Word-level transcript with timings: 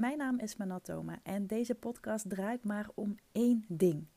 Mijn 0.00 0.18
naam 0.18 0.38
is 0.38 0.56
Manatoma 0.56 1.18
en 1.22 1.46
deze 1.46 1.74
podcast 1.74 2.28
draait 2.28 2.64
maar 2.64 2.88
om 2.94 3.16
één 3.32 3.64
ding. 3.68 4.08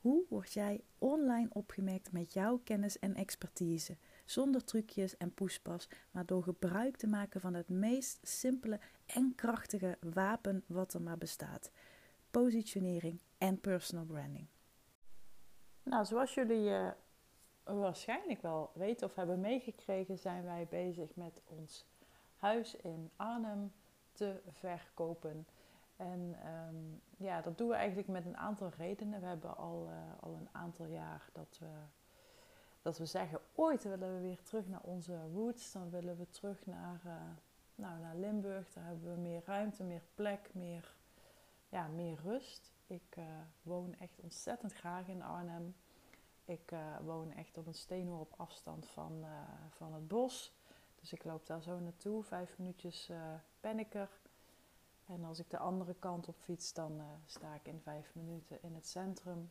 Hoe 0.00 0.24
word 0.28 0.52
jij 0.52 0.84
online 0.98 1.48
opgemerkt 1.52 2.12
met 2.12 2.32
jouw 2.32 2.60
kennis 2.64 2.98
en 2.98 3.14
expertise? 3.14 3.96
Zonder 4.24 4.64
trucjes 4.64 5.16
en 5.16 5.34
poespas, 5.34 5.88
maar 6.10 6.26
door 6.26 6.42
gebruik 6.42 6.96
te 6.96 7.06
maken 7.06 7.40
van 7.40 7.54
het 7.54 7.68
meest 7.68 8.18
simpele 8.22 8.80
en 9.06 9.32
krachtige 9.34 9.98
wapen 10.00 10.64
wat 10.66 10.94
er 10.94 11.02
maar 11.02 11.18
bestaat: 11.18 11.70
positionering 12.30 13.20
en 13.38 13.60
personal 13.60 14.04
branding. 14.04 14.46
Nou, 15.82 16.04
zoals 16.04 16.34
jullie 16.34 16.70
uh, 16.70 16.90
waarschijnlijk 17.64 18.42
wel 18.42 18.70
weten 18.74 19.06
of 19.06 19.14
hebben 19.14 19.40
meegekregen, 19.40 20.18
zijn 20.18 20.44
wij 20.44 20.66
bezig 20.70 21.14
met 21.14 21.42
ons 21.44 21.86
huis 22.36 22.76
in 22.76 23.10
Arnhem 23.16 23.72
te 24.12 24.40
verkopen. 24.48 25.46
En 26.00 26.36
ehm, 26.42 26.76
ja, 27.16 27.40
dat 27.40 27.58
doen 27.58 27.68
we 27.68 27.74
eigenlijk 27.74 28.08
met 28.08 28.26
een 28.26 28.36
aantal 28.36 28.70
redenen. 28.76 29.20
We 29.20 29.26
hebben 29.26 29.56
al, 29.56 29.88
uh, 29.88 30.22
al 30.22 30.34
een 30.34 30.48
aantal 30.52 30.86
jaar 30.86 31.28
dat 31.32 31.58
we, 31.60 31.70
dat 32.82 32.98
we 32.98 33.06
zeggen, 33.06 33.40
ooit 33.54 33.82
willen 33.82 34.14
we 34.14 34.20
weer 34.20 34.42
terug 34.42 34.68
naar 34.68 34.80
onze 34.82 35.20
roots. 35.32 35.72
Dan 35.72 35.90
willen 35.90 36.16
we 36.16 36.30
terug 36.30 36.66
naar, 36.66 37.00
uh, 37.06 37.12
nou, 37.74 38.00
naar 38.00 38.16
Limburg. 38.16 38.72
Daar 38.72 38.84
hebben 38.84 39.14
we 39.14 39.20
meer 39.20 39.42
ruimte, 39.44 39.84
meer 39.84 40.02
plek, 40.14 40.50
meer, 40.52 40.94
ja, 41.68 41.86
meer 41.86 42.18
rust. 42.24 42.72
Ik 42.86 43.16
uh, 43.18 43.24
woon 43.62 43.94
echt 43.98 44.20
ontzettend 44.20 44.72
graag 44.72 45.08
in 45.08 45.22
Arnhem. 45.22 45.74
Ik 46.44 46.74
woon 47.04 47.32
echt 47.32 47.58
op 47.58 47.66
een 47.66 47.74
steenworp 47.74 48.34
afstand 48.36 48.86
van, 48.88 49.24
van 49.70 49.94
het 49.94 50.08
bos. 50.08 50.54
Dus 51.00 51.12
ik 51.12 51.24
loop 51.24 51.46
daar 51.46 51.62
zo 51.62 51.78
naartoe. 51.78 52.22
Vijf 52.22 52.58
minuutjes 52.58 53.10
ben 53.60 53.78
ik 53.78 53.94
er. 53.94 54.10
En 55.10 55.24
als 55.24 55.38
ik 55.38 55.50
de 55.50 55.58
andere 55.58 55.94
kant 55.94 56.28
op 56.28 56.36
fiets, 56.38 56.72
dan 56.72 56.92
uh, 56.92 57.04
sta 57.24 57.54
ik 57.54 57.66
in 57.66 57.80
vijf 57.80 58.14
minuten 58.14 58.62
in 58.62 58.74
het 58.74 58.86
centrum. 58.86 59.50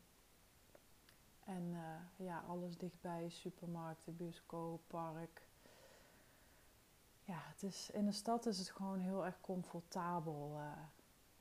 En 1.45 1.63
uh, 1.71 2.25
ja, 2.25 2.43
alles 2.47 2.77
dichtbij, 2.77 3.29
supermarkten, 3.29 4.15
bioscoop, 4.15 4.81
park. 4.87 5.47
Ja, 7.23 7.37
het 7.39 7.63
is, 7.63 7.89
in 7.89 8.05
de 8.05 8.11
stad 8.11 8.45
is 8.45 8.59
het 8.59 8.69
gewoon 8.69 8.99
heel 8.99 9.25
erg 9.25 9.41
comfortabel 9.41 10.59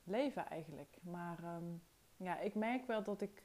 leven 0.03 0.47
eigenlijk. 0.47 0.97
Maar 1.01 1.55
um, 1.55 1.81
ja, 2.17 2.39
ik 2.39 2.55
merk 2.55 2.87
wel 2.87 3.03
dat 3.03 3.21
ik, 3.21 3.41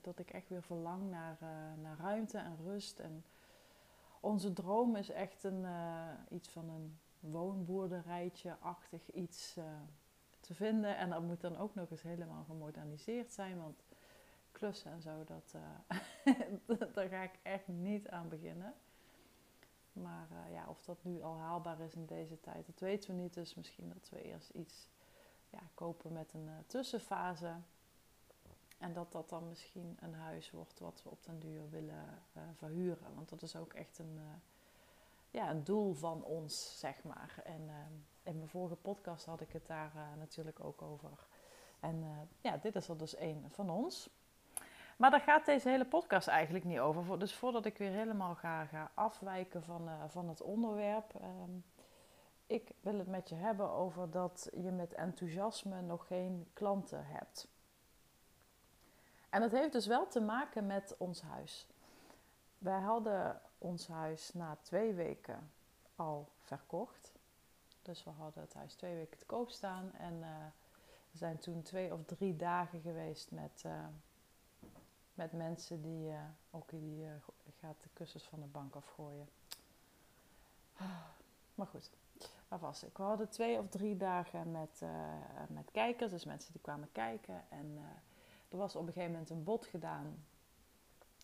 dat 0.00 0.18
ik 0.18 0.30
echt 0.30 0.48
weer 0.48 0.62
verlang 0.62 1.10
naar, 1.10 1.38
naar 1.76 1.98
ruimte 1.98 2.38
en 2.38 2.56
rust. 2.56 2.98
En 2.98 3.24
onze 4.20 4.52
droom 4.52 4.96
is 4.96 5.10
echt 5.10 5.44
een, 5.44 5.66
iets 6.28 6.48
van 6.48 6.68
een 6.68 6.98
woonboerderijtje-achtig 7.20 9.10
iets 9.10 9.56
uh, 9.56 9.64
te 10.40 10.54
vinden. 10.54 10.96
En 10.96 11.10
dat 11.10 11.22
moet 11.22 11.40
dan 11.40 11.56
ook 11.56 11.74
nog 11.74 11.90
eens 11.90 12.02
helemaal 12.02 12.44
gemoderniseerd 12.44 13.32
zijn, 13.32 13.58
want 13.58 13.84
klussen 14.52 14.92
en 14.92 15.02
zo, 15.02 15.24
dat, 15.24 15.54
uh, 15.56 16.88
daar 16.94 17.08
ga 17.08 17.22
ik 17.22 17.38
echt 17.42 17.68
niet 17.68 18.08
aan 18.08 18.28
beginnen. 18.28 18.74
Maar 19.92 20.28
ja, 20.50 20.68
of 20.68 20.82
dat 20.82 21.04
nu 21.04 21.22
al 21.22 21.38
haalbaar 21.38 21.80
is 21.80 21.94
in 21.94 22.06
deze 22.06 22.40
tijd, 22.40 22.66
dat 22.66 22.80
weten 22.80 23.16
we 23.16 23.22
niet. 23.22 23.34
Dus 23.34 23.54
misschien 23.54 23.88
dat 23.88 24.08
we 24.10 24.22
eerst 24.22 24.50
iets 24.50 24.88
ja, 25.48 25.60
kopen 25.74 26.12
met 26.12 26.32
een 26.32 26.50
tussenfase. 26.66 27.56
En 28.80 28.92
dat 28.92 29.12
dat 29.12 29.28
dan 29.28 29.48
misschien 29.48 29.96
een 30.00 30.14
huis 30.14 30.50
wordt 30.50 30.80
wat 30.80 31.02
we 31.02 31.10
op 31.10 31.24
den 31.24 31.38
duur 31.38 31.70
willen 31.70 32.22
verhuren. 32.56 33.14
Want 33.14 33.28
dat 33.28 33.42
is 33.42 33.56
ook 33.56 33.72
echt 33.72 33.98
een 33.98 34.20
ja, 35.30 35.50
een 35.50 35.64
doel 35.64 35.94
van 35.94 36.24
ons, 36.24 36.78
zeg 36.78 37.02
maar. 37.02 37.34
En 37.44 37.60
uh, 37.62 37.74
in 38.22 38.36
mijn 38.36 38.48
vorige 38.48 38.76
podcast 38.76 39.24
had 39.24 39.40
ik 39.40 39.52
het 39.52 39.66
daar 39.66 39.92
natuurlijk 40.18 40.64
ook 40.64 40.82
over. 40.82 41.26
En 41.80 42.28
ja, 42.40 42.56
dit 42.56 42.76
is 42.76 42.88
er 42.88 42.98
dus 42.98 43.14
één 43.14 43.44
van 43.50 43.70
ons. 43.70 44.10
Maar 44.96 45.10
daar 45.10 45.20
gaat 45.20 45.46
deze 45.46 45.68
hele 45.68 45.86
podcast 45.86 46.28
eigenlijk 46.28 46.64
niet 46.64 46.78
over. 46.78 47.18
Dus 47.18 47.34
voordat 47.34 47.64
ik 47.64 47.78
weer 47.78 47.90
helemaal 47.90 48.34
ga, 48.34 48.64
ga 48.64 48.90
afwijken 48.94 49.62
van, 49.62 49.90
van 50.08 50.28
het 50.28 50.42
onderwerp. 50.42 51.14
Um, 51.14 51.64
ik 52.50 52.70
wil 52.80 52.98
het 52.98 53.06
met 53.06 53.28
je 53.28 53.34
hebben 53.34 53.70
over 53.70 54.10
dat 54.10 54.48
je 54.52 54.70
met 54.70 54.94
enthousiasme 54.94 55.80
nog 55.80 56.06
geen 56.06 56.50
klanten 56.52 57.06
hebt. 57.06 57.48
En 59.30 59.40
dat 59.40 59.50
heeft 59.50 59.72
dus 59.72 59.86
wel 59.86 60.08
te 60.08 60.20
maken 60.20 60.66
met 60.66 60.94
ons 60.98 61.22
huis. 61.22 61.66
Wij 62.58 62.80
hadden 62.80 63.40
ons 63.58 63.88
huis 63.88 64.32
na 64.32 64.56
twee 64.62 64.94
weken 64.94 65.50
al 65.96 66.28
verkocht. 66.38 67.12
Dus 67.82 68.04
we 68.04 68.10
hadden 68.10 68.42
het 68.42 68.54
huis 68.54 68.74
twee 68.74 68.94
weken 68.94 69.18
te 69.18 69.26
koop 69.26 69.50
staan. 69.50 69.92
En 69.92 70.14
uh, 70.14 70.26
we 71.10 71.18
zijn 71.18 71.38
toen 71.38 71.62
twee 71.62 71.92
of 71.92 72.00
drie 72.04 72.36
dagen 72.36 72.80
geweest 72.80 73.30
met, 73.30 73.62
uh, 73.66 73.86
met 75.14 75.32
mensen 75.32 75.82
die... 75.82 76.10
Uh, 76.10 76.20
ook 76.50 76.70
die 76.70 77.06
gaat 77.60 77.82
de 77.82 77.88
kussens 77.92 78.24
van 78.24 78.40
de 78.40 78.46
bank 78.46 78.74
afgooien. 78.74 79.28
Maar 81.54 81.66
goed, 81.66 81.90
waar 82.48 82.58
was 82.58 82.82
ik? 82.82 82.96
We 82.96 83.02
hadden 83.02 83.28
twee 83.28 83.58
of 83.58 83.68
drie 83.68 83.96
dagen 83.96 84.50
met, 84.50 84.82
met 85.48 85.70
kijkers. 85.70 86.10
Dus 86.10 86.24
mensen 86.24 86.52
die 86.52 86.60
kwamen 86.60 86.92
kijken. 86.92 87.44
En 87.48 87.78
er 88.50 88.58
was 88.58 88.76
op 88.76 88.86
een 88.86 88.92
gegeven 88.92 89.10
moment 89.10 89.30
een 89.30 89.44
bod 89.44 89.66
gedaan 89.66 90.24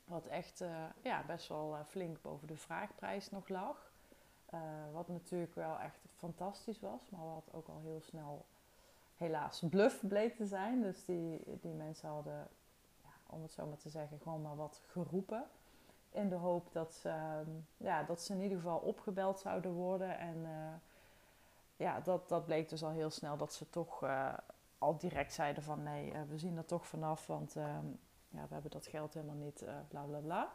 wat 0.06 0.26
echt 0.26 0.60
uh, 0.60 0.84
ja, 1.02 1.22
best 1.26 1.48
wel 1.48 1.74
uh, 1.74 1.80
flink 1.86 2.22
boven 2.22 2.46
de 2.46 2.56
vraagprijs 2.56 3.30
nog 3.30 3.48
lag. 3.48 3.90
Uh, 4.54 4.60
wat 4.92 5.08
natuurlijk 5.08 5.54
wel 5.54 5.78
echt 5.78 5.98
fantastisch 6.16 6.80
was, 6.80 7.10
maar 7.10 7.24
wat 7.24 7.48
ook 7.52 7.68
al 7.68 7.80
heel 7.82 8.00
snel 8.00 8.44
helaas 9.16 9.62
bluff 9.70 10.06
bleek 10.08 10.36
te 10.36 10.46
zijn. 10.46 10.82
Dus 10.82 11.04
die, 11.04 11.58
die 11.60 11.72
mensen 11.72 12.08
hadden, 12.08 12.48
ja, 13.02 13.10
om 13.26 13.42
het 13.42 13.52
zo 13.52 13.66
maar 13.66 13.78
te 13.78 13.88
zeggen, 13.88 14.18
gewoon 14.22 14.42
maar 14.42 14.56
wat 14.56 14.80
geroepen. 14.86 15.44
In 16.10 16.28
de 16.28 16.34
hoop 16.34 16.72
dat 16.72 16.94
ze, 16.94 17.08
ehm, 17.08 17.50
ja, 17.76 18.02
dat 18.02 18.20
ze 18.20 18.32
in 18.32 18.40
ieder 18.40 18.56
geval 18.56 18.78
opgebeld 18.78 19.38
zouden 19.38 19.72
worden. 19.72 20.18
En 20.18 20.46
ja, 21.76 22.00
dat, 22.00 22.28
dat 22.28 22.44
bleek 22.44 22.68
dus 22.68 22.82
al 22.82 22.90
heel 22.90 23.10
snel 23.10 23.36
dat 23.36 23.52
ze 23.52 23.70
toch 23.70 24.00
al 24.86 24.98
direct 24.98 25.32
zeiden 25.32 25.62
van 25.62 25.82
nee, 25.82 26.12
we 26.28 26.38
zien 26.38 26.56
er 26.56 26.64
toch 26.64 26.86
vanaf. 26.86 27.26
Want 27.26 27.56
ehm, 27.56 27.86
ja, 28.28 28.46
we 28.48 28.52
hebben 28.52 28.70
dat 28.70 28.86
geld 28.86 29.14
helemaal 29.14 29.36
niet, 29.36 29.62
uh, 29.62 29.68
bla 29.88 30.02
bla 30.02 30.18
bla. 30.18 30.52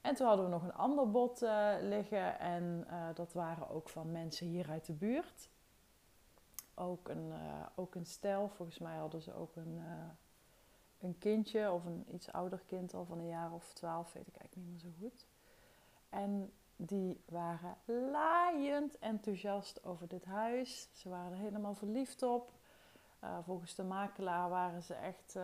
En 0.00 0.14
toen 0.14 0.26
hadden 0.26 0.44
we 0.44 0.50
nog 0.50 0.62
een 0.62 0.74
ander 0.74 1.10
bod 1.10 1.42
uh, 1.42 1.74
liggen 1.80 2.38
en 2.38 2.86
uh, 2.90 3.06
dat 3.14 3.32
waren 3.32 3.68
ook 3.70 3.88
van 3.88 4.12
mensen 4.12 4.46
hier 4.46 4.70
uit 4.70 4.86
de 4.86 4.92
buurt. 4.92 5.48
Ook 6.74 7.08
een, 7.08 7.32
ook 7.74 7.94
een 7.94 8.06
stel, 8.06 8.48
volgens 8.48 8.78
mij 8.78 8.96
hadden 8.96 9.22
ze 9.22 9.34
ook 9.34 9.56
een, 9.56 9.80
een 11.00 11.18
kindje 11.18 11.72
of 11.72 11.84
een 11.84 12.04
iets 12.14 12.32
ouder 12.32 12.62
kind 12.66 12.94
al 12.94 13.04
van 13.04 13.18
een 13.18 13.26
jaar 13.26 13.52
of 13.52 13.72
twaalf, 13.72 14.12
weet 14.12 14.26
ik 14.26 14.36
eigenlijk 14.36 14.56
niet 14.56 14.82
meer 14.82 14.92
zo 14.92 14.98
goed. 15.00 15.26
En 16.08 16.52
die 16.76 17.20
waren 17.28 17.76
laaiend 17.86 18.98
enthousiast 18.98 19.84
over 19.84 20.08
dit 20.08 20.24
huis. 20.24 20.88
Ze 20.92 21.08
waren 21.08 21.32
er 21.32 21.38
helemaal 21.38 21.74
verliefd 21.74 22.22
op. 22.22 22.57
volgens 23.44 23.74
de 23.74 23.84
makelaar 23.84 24.48
waren 24.48 24.82
ze 24.82 24.94
echt 24.94 25.36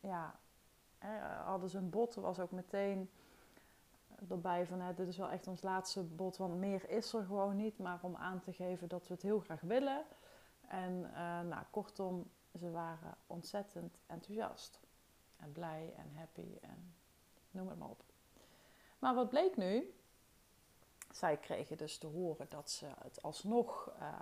ja, 0.00 0.38
hadden 1.44 1.70
ze 1.70 1.78
een 1.78 1.90
bod, 1.90 2.14
was 2.14 2.40
ook 2.40 2.50
meteen 2.50 3.10
erbij 4.28 4.66
van 4.66 4.80
hè, 4.80 4.94
dit 4.94 5.08
is 5.08 5.16
wel 5.16 5.30
echt 5.30 5.46
ons 5.46 5.62
laatste 5.62 6.02
bod, 6.02 6.36
want 6.36 6.54
meer 6.54 6.88
is 6.90 7.12
er 7.12 7.24
gewoon 7.24 7.56
niet, 7.56 7.78
maar 7.78 7.98
om 8.02 8.16
aan 8.16 8.40
te 8.40 8.52
geven 8.52 8.88
dat 8.88 9.06
we 9.06 9.14
het 9.14 9.22
heel 9.22 9.40
graag 9.40 9.60
willen. 9.60 10.04
En 10.68 10.92
uh, 10.92 11.40
nou, 11.40 11.64
kortom, 11.70 12.30
ze 12.58 12.70
waren 12.70 13.16
ontzettend 13.26 13.98
enthousiast 14.06 14.80
en 15.36 15.52
blij 15.52 15.92
en 15.96 16.12
happy 16.14 16.56
en 16.60 16.94
noem 17.50 17.68
het 17.68 17.78
maar 17.78 17.88
op. 17.88 18.02
Maar 18.98 19.14
wat 19.14 19.28
bleek 19.28 19.56
nu? 19.56 19.94
Zij 21.10 21.36
kregen 21.36 21.76
dus 21.76 21.98
te 21.98 22.06
horen 22.06 22.46
dat 22.48 22.70
ze 22.70 22.86
het 23.02 23.22
alsnog 23.22 23.92
uh, 24.00 24.12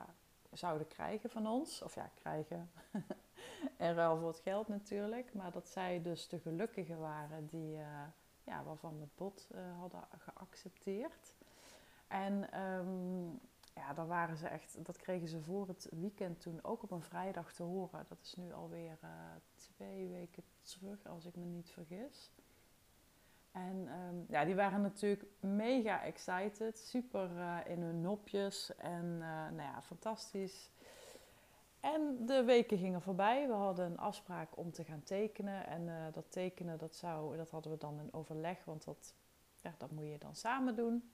zouden 0.55 0.89
krijgen 0.89 1.31
van 1.31 1.47
ons. 1.47 1.83
Of 1.83 1.95
ja, 1.95 2.11
krijgen. 2.15 2.71
en 3.77 3.95
ruil 3.95 4.19
voor 4.19 4.29
het 4.29 4.41
geld 4.41 4.69
natuurlijk. 4.69 5.35
Maar 5.35 5.53
dat 5.53 5.69
zij 5.69 6.03
dus 6.03 6.29
de 6.29 6.39
gelukkigen 6.39 6.99
waren 6.99 7.47
die, 7.47 7.77
uh, 7.77 8.03
ja, 8.45 8.65
waarvan 8.65 8.95
we 8.95 9.01
het 9.01 9.17
bod 9.17 9.49
uh, 9.55 9.79
hadden 9.79 10.01
geaccepteerd. 10.19 11.35
En 12.09 12.61
um, 12.61 13.41
ja, 13.75 13.93
daar 13.93 14.07
waren 14.07 14.37
ze 14.37 14.47
echt, 14.47 14.85
dat 14.85 14.97
kregen 14.97 15.29
ze 15.29 15.43
voor 15.43 15.69
het 15.69 15.89
weekend 15.91 16.41
toen 16.41 16.65
ook 16.65 16.83
op 16.83 16.91
een 16.91 17.03
vrijdag 17.03 17.53
te 17.53 17.63
horen. 17.63 18.07
Dat 18.09 18.19
is 18.23 18.35
nu 18.35 18.53
alweer 18.53 18.99
uh, 19.05 19.11
twee 19.55 20.09
weken 20.09 20.43
terug, 20.63 21.07
als 21.07 21.25
ik 21.25 21.37
me 21.37 21.45
niet 21.45 21.71
vergis. 21.71 22.31
En 23.55 23.89
um, 23.89 24.25
ja, 24.29 24.45
die 24.45 24.55
waren 24.55 24.83
natuurlijk 24.83 25.25
mega 25.41 26.03
excited, 26.03 26.79
super 26.79 27.31
uh, 27.31 27.59
in 27.67 27.83
hun 27.83 28.01
nopjes 28.01 28.77
en 28.77 29.05
uh, 29.05 29.29
nou 29.29 29.63
ja, 29.63 29.83
fantastisch. 29.83 30.71
En 31.81 32.27
de 32.27 32.45
weken 32.45 32.79
gingen 32.79 33.03
voorbij. 33.03 33.47
We 33.47 33.53
hadden 33.53 33.87
een 33.87 33.99
afspraak 33.99 34.57
om 34.57 34.73
te 34.73 34.85
gaan 34.85 35.03
tekenen. 35.03 35.67
En 35.67 35.83
uh, 35.87 35.95
dat 36.13 36.33
tekenen, 36.33 36.79
dat, 36.79 36.95
zou, 36.95 37.37
dat 37.37 37.51
hadden 37.51 37.73
we 37.73 37.79
dan 37.79 38.01
in 38.01 38.13
overleg, 38.13 38.65
want 38.65 38.85
dat, 38.85 39.15
ja, 39.61 39.75
dat 39.79 39.91
moet 39.91 40.07
je 40.07 40.19
dan 40.19 40.35
samen 40.35 40.77
doen. 40.77 41.11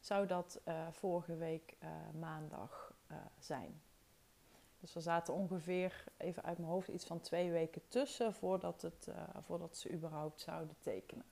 Zou 0.00 0.26
dat 0.26 0.60
vorige 0.90 1.36
week 1.36 1.76
maandag 2.18 2.94
zijn. 3.38 3.80
Dus 4.82 4.94
er 4.94 5.02
zaten 5.02 5.34
ongeveer, 5.34 6.04
even 6.16 6.42
uit 6.42 6.58
mijn 6.58 6.70
hoofd, 6.70 6.88
iets 6.88 7.04
van 7.04 7.20
twee 7.20 7.50
weken 7.50 7.82
tussen 7.88 8.34
voordat, 8.34 8.82
het, 8.82 9.06
uh, 9.08 9.16
voordat 9.40 9.76
ze 9.76 9.90
überhaupt 9.90 10.40
zouden 10.40 10.76
tekenen. 10.80 11.24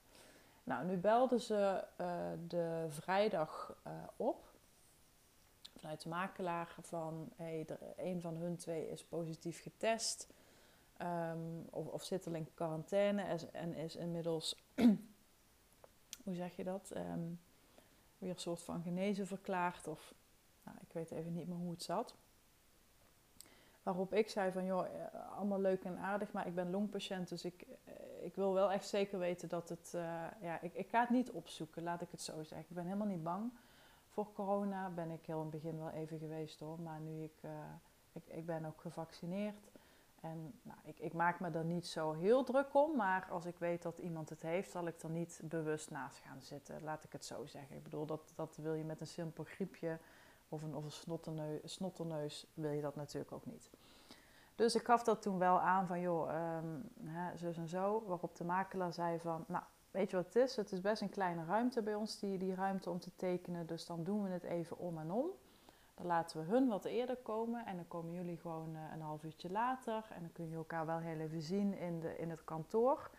Nou, 0.63 0.85
nu 0.85 0.97
belden 0.97 1.41
ze 1.41 1.83
uh, 2.01 2.07
de 2.47 2.85
vrijdag 2.89 3.77
uh, 3.87 3.93
op 4.15 4.49
vanuit 5.77 6.01
de 6.01 6.09
makelaar 6.09 6.75
van 6.81 7.29
hey, 7.35 7.65
er, 7.67 7.79
een 7.97 8.21
van 8.21 8.35
hun 8.35 8.57
twee 8.57 8.89
is 8.89 9.03
positief 9.03 9.61
getest. 9.61 10.27
Um, 11.01 11.67
of, 11.69 11.87
of 11.87 12.03
zit 12.03 12.27
al 12.27 12.33
in 12.33 12.53
quarantaine 12.53 13.37
en 13.51 13.75
is 13.75 13.95
inmiddels, 13.95 14.55
hoe 16.25 16.35
zeg 16.35 16.55
je 16.55 16.63
dat, 16.63 16.91
um, 16.95 17.39
weer 18.17 18.29
een 18.29 18.39
soort 18.39 18.61
van 18.61 18.81
genezen 18.81 19.27
verklaard. 19.27 19.87
Of 19.87 20.13
nou, 20.63 20.77
ik 20.81 20.93
weet 20.93 21.11
even 21.11 21.33
niet 21.33 21.47
meer 21.47 21.57
hoe 21.57 21.71
het 21.71 21.83
zat. 21.83 22.15
Waarop 23.83 24.13
ik 24.13 24.29
zei 24.29 24.51
van, 24.51 24.65
joh, 24.65 24.85
eh, 24.85 25.37
allemaal 25.37 25.59
leuk 25.59 25.83
en 25.83 25.97
aardig, 25.97 26.31
maar 26.31 26.47
ik 26.47 26.55
ben 26.55 26.69
longpatiënt, 26.69 27.29
dus 27.29 27.45
ik, 27.45 27.65
eh, 27.83 28.25
ik 28.25 28.35
wil 28.35 28.53
wel 28.53 28.71
echt 28.71 28.87
zeker 28.87 29.19
weten 29.19 29.49
dat 29.49 29.69
het, 29.69 29.91
uh, 29.95 30.01
ja, 30.41 30.61
ik, 30.61 30.73
ik 30.73 30.89
ga 30.89 30.99
het 30.99 31.09
niet 31.09 31.31
opzoeken, 31.31 31.83
laat 31.83 32.01
ik 32.01 32.11
het 32.11 32.21
zo 32.21 32.43
zeggen. 32.43 32.69
Ik 32.69 32.75
ben 32.75 32.85
helemaal 32.85 33.07
niet 33.07 33.23
bang 33.23 33.51
voor 34.07 34.33
corona, 34.33 34.89
ben 34.89 35.11
ik 35.11 35.25
heel 35.25 35.37
in 35.37 35.41
het 35.51 35.61
begin 35.61 35.79
wel 35.79 35.89
even 35.89 36.19
geweest 36.19 36.59
hoor, 36.59 36.81
maar 36.81 36.99
nu 36.99 37.23
ik, 37.23 37.41
ik, 38.11 38.27
ik 38.27 38.45
ben 38.45 38.65
ook 38.65 38.81
gevaccineerd. 38.81 39.71
En 40.21 40.53
nou, 40.61 40.77
ik, 40.83 40.99
ik, 40.99 41.13
maak 41.13 41.39
me 41.39 41.49
er 41.49 41.65
niet 41.65 41.87
zo 41.87 42.13
heel 42.13 42.43
druk 42.43 42.73
om, 42.73 42.95
maar 42.95 43.27
als 43.29 43.45
ik 43.45 43.57
weet 43.57 43.81
dat 43.81 43.97
iemand 43.97 44.29
het 44.29 44.41
heeft, 44.41 44.71
zal 44.71 44.87
ik 44.87 45.01
er 45.01 45.09
niet 45.09 45.41
bewust 45.43 45.91
naast 45.91 46.17
gaan 46.17 46.41
zitten. 46.41 46.83
Laat 46.83 47.03
ik 47.03 47.11
het 47.11 47.25
zo 47.25 47.45
zeggen. 47.45 47.75
Ik 47.75 47.83
bedoel, 47.83 48.05
dat, 48.05 48.31
dat 48.35 48.57
wil 48.61 48.73
je 48.73 48.83
met 48.83 49.01
een 49.01 49.07
simpel 49.07 49.43
griepje 49.43 49.99
of 50.51 50.63
een, 50.63 50.75
of 50.75 51.03
snotterneus, 51.63 52.47
wil 52.53 52.71
je 52.71 52.81
dat 52.81 52.95
natuurlijk 52.95 53.31
ook 53.31 53.45
niet. 53.45 53.69
Dus 54.55 54.75
ik 54.75 54.85
gaf 54.85 55.03
dat 55.03 55.21
toen 55.21 55.37
wel 55.37 55.59
aan 55.59 55.87
van, 55.87 55.99
joh, 55.99 56.55
um, 56.57 56.89
hè, 57.03 57.37
zus 57.37 57.57
en 57.57 57.67
zo. 57.67 58.03
Waarop 58.07 58.35
de 58.35 58.43
makelaar 58.43 58.93
zei 58.93 59.19
van, 59.19 59.43
nou, 59.47 59.63
weet 59.91 60.09
je 60.09 60.15
wat 60.15 60.25
het 60.25 60.35
is? 60.35 60.55
Het 60.55 60.71
is 60.71 60.81
best 60.81 61.01
een 61.01 61.09
kleine 61.09 61.45
ruimte 61.45 61.81
bij 61.81 61.95
ons, 61.95 62.19
die, 62.19 62.37
die 62.37 62.55
ruimte 62.55 62.89
om 62.89 62.99
te 62.99 63.11
tekenen. 63.15 63.67
Dus 63.67 63.85
dan 63.85 64.03
doen 64.03 64.23
we 64.23 64.29
het 64.29 64.43
even 64.43 64.77
om 64.77 64.97
en 64.97 65.11
om. 65.11 65.27
Dan 65.95 66.05
laten 66.05 66.39
we 66.39 66.51
hun 66.51 66.67
wat 66.67 66.85
eerder 66.85 67.15
komen 67.15 67.65
en 67.65 67.75
dan 67.75 67.87
komen 67.87 68.13
jullie 68.13 68.37
gewoon 68.37 68.75
uh, 68.75 68.81
een 68.93 69.01
half 69.01 69.23
uurtje 69.23 69.51
later. 69.51 70.05
En 70.09 70.21
dan 70.21 70.31
kun 70.31 70.49
je 70.49 70.55
elkaar 70.55 70.85
wel 70.85 70.97
heel 70.97 71.19
even 71.19 71.41
zien 71.41 71.73
in, 71.73 71.99
de, 71.99 72.17
in 72.17 72.29
het 72.29 72.43
kantoor. 72.43 73.09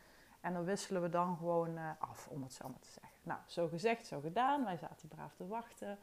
En 0.41 0.53
dan 0.53 0.65
wisselen 0.65 1.03
we 1.03 1.09
dan 1.09 1.37
gewoon 1.37 1.71
uh, 1.71 1.91
af, 1.99 2.29
om 2.29 2.43
het 2.43 2.53
zo 2.53 2.69
maar 2.69 2.81
te 2.81 2.91
zeggen. 2.91 3.19
Nou, 3.23 3.41
zo 3.47 3.69
gezegd, 3.69 4.07
zo 4.07 4.21
gedaan. 4.21 4.65
Wij 4.65 4.77
zaten 4.77 5.09
braaf 5.09 5.35
te 5.35 5.47
wachten. 5.47 5.99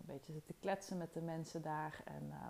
Een 0.00 0.06
beetje 0.06 0.32
zitten 0.32 0.58
kletsen 0.60 0.96
met 0.96 1.12
de 1.12 1.20
mensen 1.20 1.62
daar. 1.62 2.00
En 2.04 2.26
uh, 2.28 2.48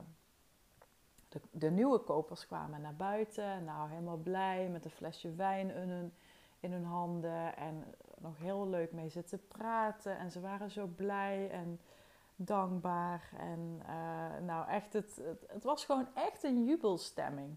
de, 1.29 1.41
de, 1.51 1.71
nieuwe 1.71 1.99
kopers 1.99 2.47
kwamen 2.47 2.81
naar 2.81 2.97
buiten. 2.97 3.65
Nou, 3.65 3.91
helemaal 3.91 4.17
blij 4.17 4.69
met 4.69 4.85
een 4.85 4.91
flesje 4.91 5.35
wijn 5.35 5.71
in 5.71 5.89
hun, 5.89 6.13
in 6.61 6.73
hun 6.73 6.85
handen. 6.85 7.57
En 7.57 7.85
nog 8.19 8.39
heel 8.39 8.69
leuk 8.69 8.93
mee 8.93 9.09
zitten 9.09 9.47
praten. 9.49 10.19
En 10.19 10.31
ze 10.31 10.41
waren 10.41 10.71
zo 10.71 10.87
blij 10.87 11.51
en 11.51 11.81
dankbaar. 12.37 13.31
En 13.39 13.81
uh, 13.89 14.47
nou, 14.47 14.69
echt, 14.69 14.93
het, 14.93 15.21
het, 15.47 15.65
was 15.65 15.85
gewoon 15.85 16.09
echt 16.15 16.43
een 16.43 16.65
jubelstemming. 16.65 17.57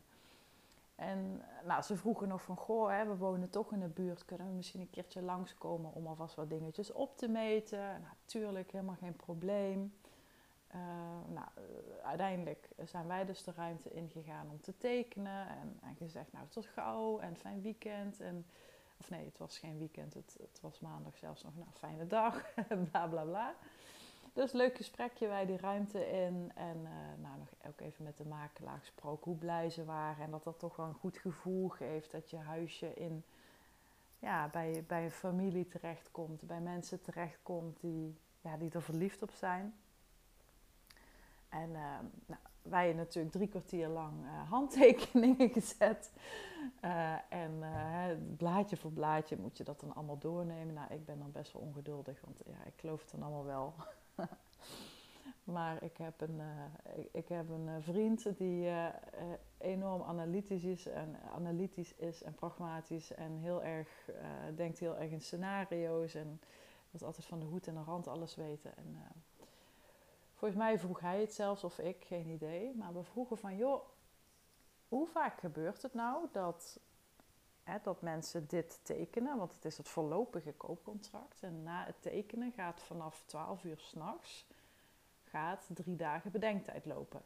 En 1.00 1.42
nou, 1.66 1.82
ze 1.82 1.98
vroegen 1.98 2.28
nog 2.28 2.42
van, 2.42 2.58
goh, 2.58 2.90
hè, 2.90 3.06
we 3.06 3.18
wonen 3.18 3.50
toch 3.50 3.72
in 3.72 3.80
de 3.80 3.88
buurt, 3.88 4.26
kunnen 4.26 4.48
we 4.48 4.54
misschien 4.54 4.82
een 4.82 4.90
keertje 4.90 5.22
langskomen 5.22 5.94
om 5.94 6.08
alvast 6.08 6.36
wat 6.36 6.50
dingetjes 6.50 6.92
op 6.92 7.18
te 7.18 7.28
meten? 7.28 8.02
Natuurlijk, 8.02 8.72
nou, 8.72 8.78
helemaal 8.78 8.96
geen 8.96 9.16
probleem. 9.16 9.94
Uh, 10.76 10.82
nou, 11.28 11.48
uiteindelijk 12.04 12.70
zijn 12.86 13.08
wij 13.08 13.26
dus 13.26 13.44
de 13.44 13.52
ruimte 13.52 13.90
ingegaan 13.92 14.50
om 14.50 14.62
te 14.62 14.78
tekenen 14.78 15.48
en, 15.48 15.80
en 15.82 15.96
gezegd, 15.96 16.32
nou, 16.32 16.48
tot 16.48 16.66
gauw 16.66 17.20
en 17.20 17.36
fijn 17.36 17.62
weekend. 17.62 18.20
En, 18.20 18.46
of 19.00 19.10
nee, 19.10 19.26
het 19.26 19.38
was 19.38 19.58
geen 19.58 19.78
weekend, 19.78 20.14
het, 20.14 20.38
het 20.40 20.60
was 20.62 20.80
maandag 20.80 21.18
zelfs 21.18 21.44
nog, 21.44 21.56
nou, 21.56 21.70
fijne 21.74 22.08
dag, 22.08 22.54
bla 22.92 23.08
bla 23.08 23.24
bla. 23.24 23.56
Dus 24.34 24.52
leuk 24.52 24.76
gesprekje 24.76 25.28
wij 25.28 25.46
die 25.46 25.58
ruimte 25.58 26.10
in. 26.10 26.52
En 26.56 26.78
uh, 26.78 26.90
nou, 27.22 27.38
nog 27.38 27.50
ook 27.68 27.80
even 27.80 28.04
met 28.04 28.18
de 28.18 28.26
makelaar 28.26 28.80
gesproken 28.80 29.32
hoe 29.32 29.40
blij 29.40 29.70
ze 29.70 29.86
waren. 29.86 30.24
En 30.24 30.32
dat 30.32 30.44
dat 30.44 30.60
toch 30.60 30.76
wel 30.76 30.86
een 30.86 30.94
goed 30.94 31.18
gevoel 31.18 31.70
geeft 31.70 32.12
dat 32.12 32.30
je 32.30 32.38
huisje 32.38 32.94
in, 32.94 33.24
ja, 34.20 34.48
bij, 34.48 34.84
bij 34.88 35.04
een 35.04 35.12
familie 35.12 35.68
terechtkomt. 35.68 36.42
Bij 36.42 36.62
mensen 36.62 37.02
terechtkomt 37.02 37.82
die, 37.82 38.18
ja, 38.42 38.58
die 38.58 38.72
er 38.72 38.82
verliefd 38.82 39.22
op 39.22 39.32
zijn. 39.32 39.74
En 41.50 41.70
uh, 41.70 42.00
nou, 42.26 42.40
wij 42.62 42.94
natuurlijk 42.94 43.34
drie 43.34 43.48
kwartier 43.48 43.88
lang 43.88 44.24
uh, 44.24 44.50
handtekeningen 44.50 45.50
gezet. 45.60 46.12
Uh, 46.84 47.14
en 47.30 47.64
blaadje 48.38 48.78
voor 48.78 48.92
blaadje 48.92 49.38
moet 49.38 49.58
je 49.58 49.64
dat 49.64 49.80
dan 49.80 49.96
allemaal 49.96 50.18
doornemen. 50.18 50.74
Nou, 50.74 50.94
ik 50.94 51.06
ben 51.06 51.20
dan 51.20 51.32
best 51.32 51.54
wel 51.54 51.62
ongeduldig, 51.62 52.22
want 52.22 52.42
ja, 52.46 52.66
ik 52.66 52.74
geloof 52.80 53.02
het 53.02 53.12
dan 53.12 53.24
allemaal 53.24 53.46
wel. 53.46 53.74
maar 55.56 55.84
ik 55.84 55.98
heb 55.98 56.22
een, 56.22 56.40
uh, 56.40 57.04
ik, 57.12 57.28
heb 57.28 57.50
een 57.50 57.82
vriend 57.82 58.38
die 58.38 58.66
uh, 58.66 58.88
enorm 59.58 60.02
analytisch 60.02 60.64
is, 60.64 60.86
en, 60.86 61.16
analytisch 61.36 61.94
is 61.96 62.24
en 62.24 62.34
pragmatisch 62.34 63.14
en 63.14 63.38
heel 63.38 63.64
erg, 63.64 64.10
denkt 64.56 64.80
heel 64.80 64.98
erg 64.98 65.12
in 65.12 65.22
scenario's 65.22 66.16
en 66.16 66.42
wil 66.92 67.08
altijd 67.08 67.26
van 67.26 67.40
de 67.40 67.46
hoed 67.46 67.68
en 67.68 67.74
de 67.74 67.84
rand 67.84 68.08
alles 68.08 68.36
weten. 68.36 68.78
En, 68.78 68.98
volgens 70.34 70.60
mij 70.60 70.80
vroeg 70.80 71.00
hij 71.00 71.20
het 71.20 71.34
zelfs 71.34 71.64
of 71.64 71.80
ik, 71.80 72.04
geen 72.04 72.28
idee. 72.28 72.76
Maar 72.76 72.94
we 72.94 73.04
vroegen 73.04 73.38
van, 73.38 73.56
joh, 73.56 73.82
hoe 74.88 75.08
vaak 75.08 75.40
gebeurt 75.40 75.82
het 75.82 75.94
nou 75.94 76.28
dat 76.32 76.80
dat 77.78 78.02
mensen 78.02 78.48
dit 78.48 78.80
tekenen, 78.84 79.38
want 79.38 79.54
het 79.54 79.66
is 79.66 79.78
het 79.78 79.90
voorlopige 79.90 80.54
koopcontract. 80.54 81.44
En 81.44 81.64
na 81.64 81.86
het 81.86 82.02
tekenen 82.02 82.52
gaat 82.52 82.82
vanaf 82.82 83.24
12 83.26 83.64
uur 83.64 83.80
s'nachts 83.80 84.48
gaat 85.24 85.70
drie 85.74 85.96
dagen 85.96 86.32
bedenktijd 86.32 86.86
lopen. 86.86 87.22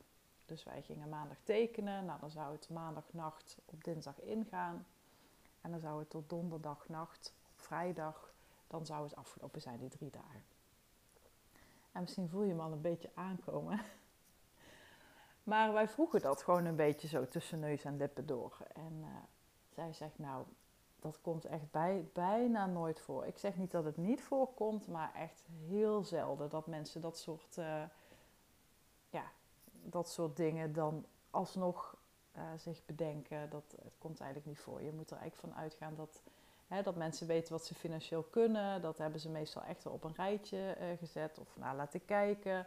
Dus 0.46 0.64
wij 0.64 0.82
gingen 0.82 1.10
maandag 1.10 1.38
tekenen, 1.44 2.06
nou 2.06 2.20
dan 2.20 2.30
zou 2.30 2.52
het 2.52 2.70
maandagnacht 2.70 3.58
op 3.66 3.84
dinsdag 3.84 4.22
ingaan. 4.22 4.86
En 5.62 5.72
dan 5.72 5.80
zou 5.80 6.00
het 6.00 6.10
tot 6.10 6.30
donderdagnacht 6.30 7.34
op 7.52 7.60
vrijdag, 7.60 8.34
dan 8.68 8.86
zou 8.86 9.04
het 9.04 9.16
afgelopen 9.16 9.62
zijn, 9.62 9.80
die 9.80 9.90
drie 9.90 10.10
dagen. 10.10 10.44
En 11.92 12.02
misschien 12.02 12.30
voel 12.30 12.44
je 12.44 12.50
hem 12.50 12.60
al 12.60 12.72
een 12.72 12.82
beetje 12.82 13.12
aankomen. 13.14 13.80
Maar 15.44 15.74
wij 15.74 15.88
vroegen 15.88 16.22
dat 16.22 16.44
gewoon 16.44 16.66
een 16.66 16.76
beetje 16.76 17.08
zo 17.08 17.28
tussen 17.28 17.60
neus 17.60 17.84
en 17.84 17.98
lippen 17.98 18.26
door. 18.26 18.58
En 18.74 18.94
uh, 19.00 19.08
zij 19.74 19.94
zegt, 19.94 20.20
nou, 20.20 20.46
dat 21.00 21.22
komt 21.22 21.46
echt 21.46 21.72
bij, 21.72 22.10
bijna 22.14 22.66
nooit 22.66 23.00
voor. 23.00 23.26
Ik 23.26 23.38
zeg 23.38 23.58
niet 23.58 23.72
dat 23.72 23.84
het 23.84 23.98
niet 23.98 24.22
voorkomt, 24.22 24.88
maar 24.88 25.14
echt 25.14 25.44
heel 25.68 26.04
zelden 26.04 26.50
dat 26.50 26.68
mensen 26.68 27.02
dat 27.02 27.18
soort, 27.18 27.58
uh, 27.58 27.84
ja, 29.10 29.24
dat 29.72 30.10
soort 30.10 30.38
dingen 30.38 30.74
dan 30.74 31.06
alsnog 31.30 31.98
uh, 32.36 32.44
zich 32.58 32.86
bedenken. 32.86 33.50
Dat 33.50 33.76
het 33.84 33.98
komt 33.98 34.20
eigenlijk 34.20 34.50
niet 34.50 34.60
voor. 34.60 34.82
Je 34.82 34.92
moet 34.92 35.12
er 35.12 35.18
eigenlijk 35.18 35.54
van 35.54 35.64
uitgaan 35.64 35.96
dat, 35.96 36.22
hè, 36.68 36.82
dat 36.82 36.96
mensen 36.96 37.28
weten 37.28 37.54
wat 37.54 37.66
ze 37.66 37.76
financieel 37.76 38.24
kunnen. 38.24 38.82
Dat 38.82 38.98
hebben 38.98 39.20
ze 39.20 39.30
meestal 39.30 39.64
echt 39.64 39.86
op 39.86 40.04
een 40.04 40.16
rijtje 40.16 40.78
uh, 40.80 40.98
gezet 40.98 41.40
of 41.40 41.58
nou, 41.58 41.76
laten 41.76 42.06
kijken. 42.06 42.66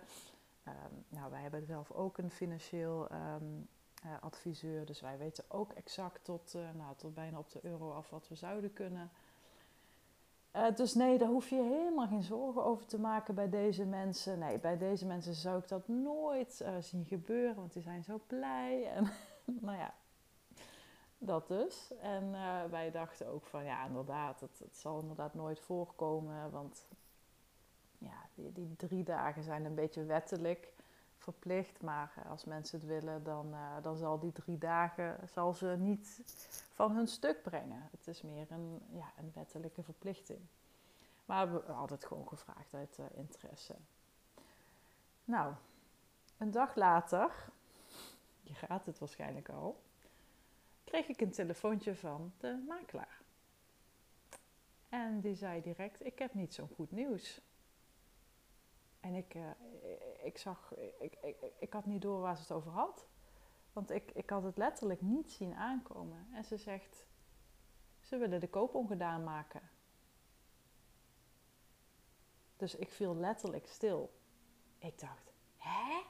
Um, 0.69 1.05
nou, 1.09 1.31
wij 1.31 1.41
hebben 1.41 1.65
zelf 1.65 1.91
ook 1.91 2.19
een 2.19 2.31
financieel 2.31 3.13
uh, 3.13 3.35
adviseur. 4.21 4.87
Dus 4.87 5.01
wij 5.01 5.19
weten 5.19 5.45
ook 5.49 5.73
exact 5.73 6.25
tot, 6.25 6.55
uh, 6.57 6.63
nou, 6.75 6.97
tot 6.97 7.15
bijna 7.15 7.39
op 7.39 7.51
de 7.51 7.61
euro 7.63 7.93
af 7.93 8.11
wat 8.11 8.29
we 8.29 8.35
zouden 8.35 8.73
kunnen. 8.73 9.11
Uh, 10.57 10.75
dus 10.75 10.95
nee, 10.95 11.19
daar 11.19 11.29
hoef 11.29 11.49
je 11.49 11.63
helemaal 11.63 12.07
geen 12.07 12.23
zorgen 12.23 12.65
over 12.65 12.87
te 12.87 12.99
maken 13.01 13.35
bij 13.35 13.49
deze 13.49 13.85
mensen. 13.85 14.39
Nee, 14.39 14.59
bij 14.59 14.79
deze 14.79 15.07
mensen 15.07 15.35
zou 15.35 15.59
ik 15.59 15.69
dat 15.69 15.89
nooit 15.89 16.65
zien 16.81 17.05
gebeuren, 17.05 17.55
want 17.55 17.73
die 17.73 17.83
zijn 17.83 18.05
zo 18.05 18.21
blij. 18.27 18.91
En 18.91 19.11
nou 19.67 19.79
ja, 19.79 19.95
dat 21.19 21.49
dus. 21.49 21.93
En 22.01 22.31
wij 22.71 22.91
dachten 22.91 23.27
ook 23.27 23.47
van 23.47 23.65
ja, 23.65 23.87
inderdaad, 23.87 24.41
het, 24.41 24.77
zal 24.77 25.01
inderdaad 25.01 25.35
nooit 25.35 25.61
voorkomen. 25.61 26.51
Want 26.51 26.87
ja, 27.99 28.29
die, 28.35 28.53
die 28.53 28.77
drie 28.77 29.05
dagen 29.05 29.43
zijn 29.43 29.65
een 29.65 29.75
beetje 29.75 30.05
wettelijk 30.05 30.76
verplicht. 31.27 31.83
Maar 31.83 32.13
eh, 32.17 32.31
als 32.31 32.45
mensen 32.45 32.79
het 32.79 32.89
willen, 32.89 33.25
dan, 33.25 33.47
uh, 33.55 33.83
dan 33.83 33.97
zal 33.97 34.19
die 34.19 34.33
drie 34.33 34.59
dagen 34.59 35.29
zal 35.29 35.55
ze 35.55 35.77
niet 35.79 36.21
van 36.73 36.93
hun 36.93 37.07
stuk 37.07 37.43
brengen. 37.43 37.89
Het 37.91 38.07
is 38.07 38.23
meer 38.23 38.47
een, 38.51 38.81
ja, 38.93 39.13
een 39.19 39.31
wettelijke 39.35 39.83
verplichting. 39.83 40.41
Maar 41.25 41.53
we 41.53 41.73
hadden 41.73 41.97
het 41.97 42.07
gewoon 42.07 42.29
gevraagd 42.29 42.75
uit 42.75 42.99
uh, 43.01 43.07
interesse. 43.15 43.75
Nou, 45.25 45.55
een 46.39 46.51
dag 46.51 46.75
later, 46.75 47.31
je 48.43 48.55
gaat 48.55 48.87
het 48.87 48.99
waarschijnlijk 48.99 49.49
al, 49.49 49.83
kreeg 50.85 51.09
ik 51.09 51.21
een 51.21 51.31
telefoontje 51.31 51.95
van 51.95 52.33
de 52.39 52.65
makelaar. 52.69 53.21
En 54.89 55.21
die 55.21 55.35
zei 55.35 55.63
direct: 55.63 56.05
Ik 56.05 56.19
heb 56.19 56.35
niet 56.35 56.55
zo'n 56.55 56.71
goed 56.75 56.91
nieuws. 56.91 57.41
En 59.01 59.15
ik, 59.15 59.35
ik 60.27 60.39
zag, 60.39 60.75
ik, 60.99 61.17
ik, 61.23 61.37
ik 61.59 61.73
had 61.73 61.87
niet 61.87 62.03
door 62.03 62.21
waar 62.21 62.37
ze 62.37 62.43
het 62.43 62.53
over 62.53 62.73
had. 62.73 63.07
Want 63.73 63.91
ik, 63.91 64.11
ik 64.11 64.31
had 64.31 64.43
het 64.43 64.57
letterlijk 64.57 65.01
niet 65.01 65.31
zien 65.31 65.55
aankomen. 65.55 66.29
En 66.33 66.45
ze 66.45 66.57
zegt, 66.57 67.05
ze 68.01 68.17
willen 68.17 68.41
de 68.41 68.49
koop 68.49 68.75
ongedaan 68.75 69.25
maken. 69.25 69.71
Dus 72.57 72.75
ik 72.75 72.91
viel 72.91 73.17
letterlijk 73.17 73.67
stil. 73.67 74.13
Ik 74.79 74.99
dacht, 74.99 75.33
hè? 75.57 76.03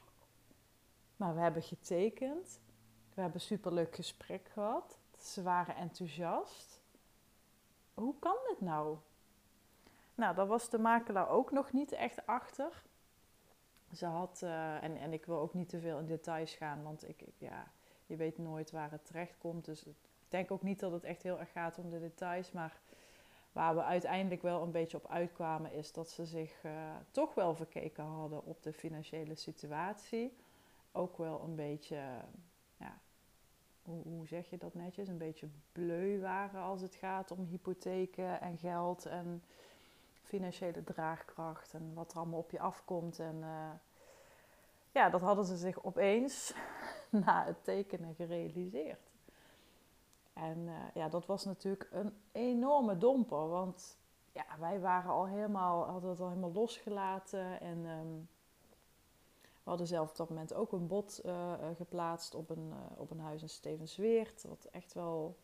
Maar 1.15 1.35
we 1.35 1.41
hebben 1.41 1.63
getekend. 1.63 2.59
We 3.13 3.21
hebben 3.21 3.39
een 3.39 3.47
superleuk 3.47 3.95
gesprek 3.95 4.49
gehad. 4.49 4.99
Ze 5.17 5.43
waren 5.43 5.75
enthousiast. 5.75 6.81
Hoe 7.93 8.19
kan 8.19 8.37
dit 8.47 8.61
nou? 8.61 8.97
Nou, 10.15 10.35
daar 10.35 10.47
was 10.47 10.69
de 10.69 10.79
makelaar 10.79 11.29
ook 11.29 11.51
nog 11.51 11.71
niet 11.71 11.91
echt 11.91 12.25
achter. 12.25 12.83
Ze 13.93 14.05
had, 14.05 14.41
uh, 14.43 14.83
en, 14.83 14.97
en 14.97 15.13
ik 15.13 15.25
wil 15.25 15.39
ook 15.39 15.53
niet 15.53 15.69
te 15.69 15.79
veel 15.79 15.99
in 15.99 16.05
details 16.05 16.55
gaan, 16.55 16.83
want 16.83 17.09
ik, 17.09 17.23
ja, 17.37 17.71
je 18.05 18.15
weet 18.15 18.37
nooit 18.37 18.71
waar 18.71 18.91
het 18.91 19.05
terecht 19.05 19.37
komt. 19.37 19.65
Dus 19.65 19.83
ik 19.85 19.95
denk 20.27 20.51
ook 20.51 20.63
niet 20.63 20.79
dat 20.79 20.91
het 20.91 21.03
echt 21.03 21.23
heel 21.23 21.39
erg 21.39 21.51
gaat 21.51 21.77
om 21.77 21.89
de 21.89 21.99
details. 21.99 22.51
Maar 22.51 22.79
waar 23.51 23.75
we 23.75 23.83
uiteindelijk 23.83 24.41
wel 24.41 24.61
een 24.61 24.71
beetje 24.71 24.97
op 24.97 25.07
uitkwamen, 25.07 25.71
is 25.71 25.91
dat 25.91 26.09
ze 26.09 26.25
zich 26.25 26.63
uh, 26.63 26.71
toch 27.11 27.33
wel 27.33 27.55
verkeken 27.55 28.03
hadden 28.03 28.45
op 28.45 28.63
de 28.63 28.73
financiële 28.73 29.35
situatie. 29.35 30.37
Ook 30.91 31.17
wel 31.17 31.41
een 31.43 31.55
beetje, 31.55 32.01
ja, 32.77 32.99
hoe, 33.81 34.03
hoe 34.03 34.27
zeg 34.27 34.49
je 34.49 34.57
dat 34.57 34.73
netjes? 34.73 35.07
Een 35.07 35.17
beetje 35.17 35.49
bleu 35.71 36.19
waren 36.19 36.61
als 36.61 36.81
het 36.81 36.95
gaat 36.95 37.31
om 37.31 37.45
hypotheken 37.45 38.41
en 38.41 38.57
geld 38.57 39.05
en 39.05 39.43
financiële 40.27 40.83
draagkracht 40.83 41.73
en 41.73 41.93
wat 41.93 42.11
er 42.11 42.17
allemaal 42.17 42.39
op 42.39 42.51
je 42.51 42.59
afkomt. 42.59 43.19
En 43.19 43.35
uh, 43.35 43.71
ja, 44.91 45.09
dat 45.09 45.21
hadden 45.21 45.45
ze 45.45 45.57
zich 45.57 45.83
opeens 45.83 46.53
na 47.25 47.45
het 47.45 47.63
tekenen 47.63 48.15
gerealiseerd. 48.15 49.11
En 50.33 50.57
uh, 50.57 50.73
ja, 50.93 51.09
dat 51.09 51.25
was 51.25 51.45
natuurlijk 51.45 51.87
een 51.91 52.13
enorme 52.31 52.97
domper, 52.97 53.47
want 53.49 53.97
ja, 54.31 54.45
wij 54.59 54.79
waren 54.79 55.11
al 55.11 55.27
helemaal, 55.27 55.85
hadden 55.85 56.09
het 56.09 56.19
al 56.19 56.27
helemaal 56.27 56.51
losgelaten 56.51 57.61
en 57.61 57.85
um, 57.85 58.29
we 59.63 59.73
hadden 59.73 59.87
zelf 59.87 60.09
op 60.09 60.15
dat 60.15 60.29
moment 60.29 60.53
ook 60.53 60.71
een 60.71 60.87
bod 60.87 61.21
uh, 61.25 61.53
geplaatst 61.75 62.35
op 62.35 62.49
een, 62.49 62.73
op 62.97 63.11
een 63.11 63.19
huis 63.19 63.41
in 63.41 63.49
Stevensweert, 63.49 64.43
wat 64.43 64.67
echt 64.71 64.93
wel 64.93 65.37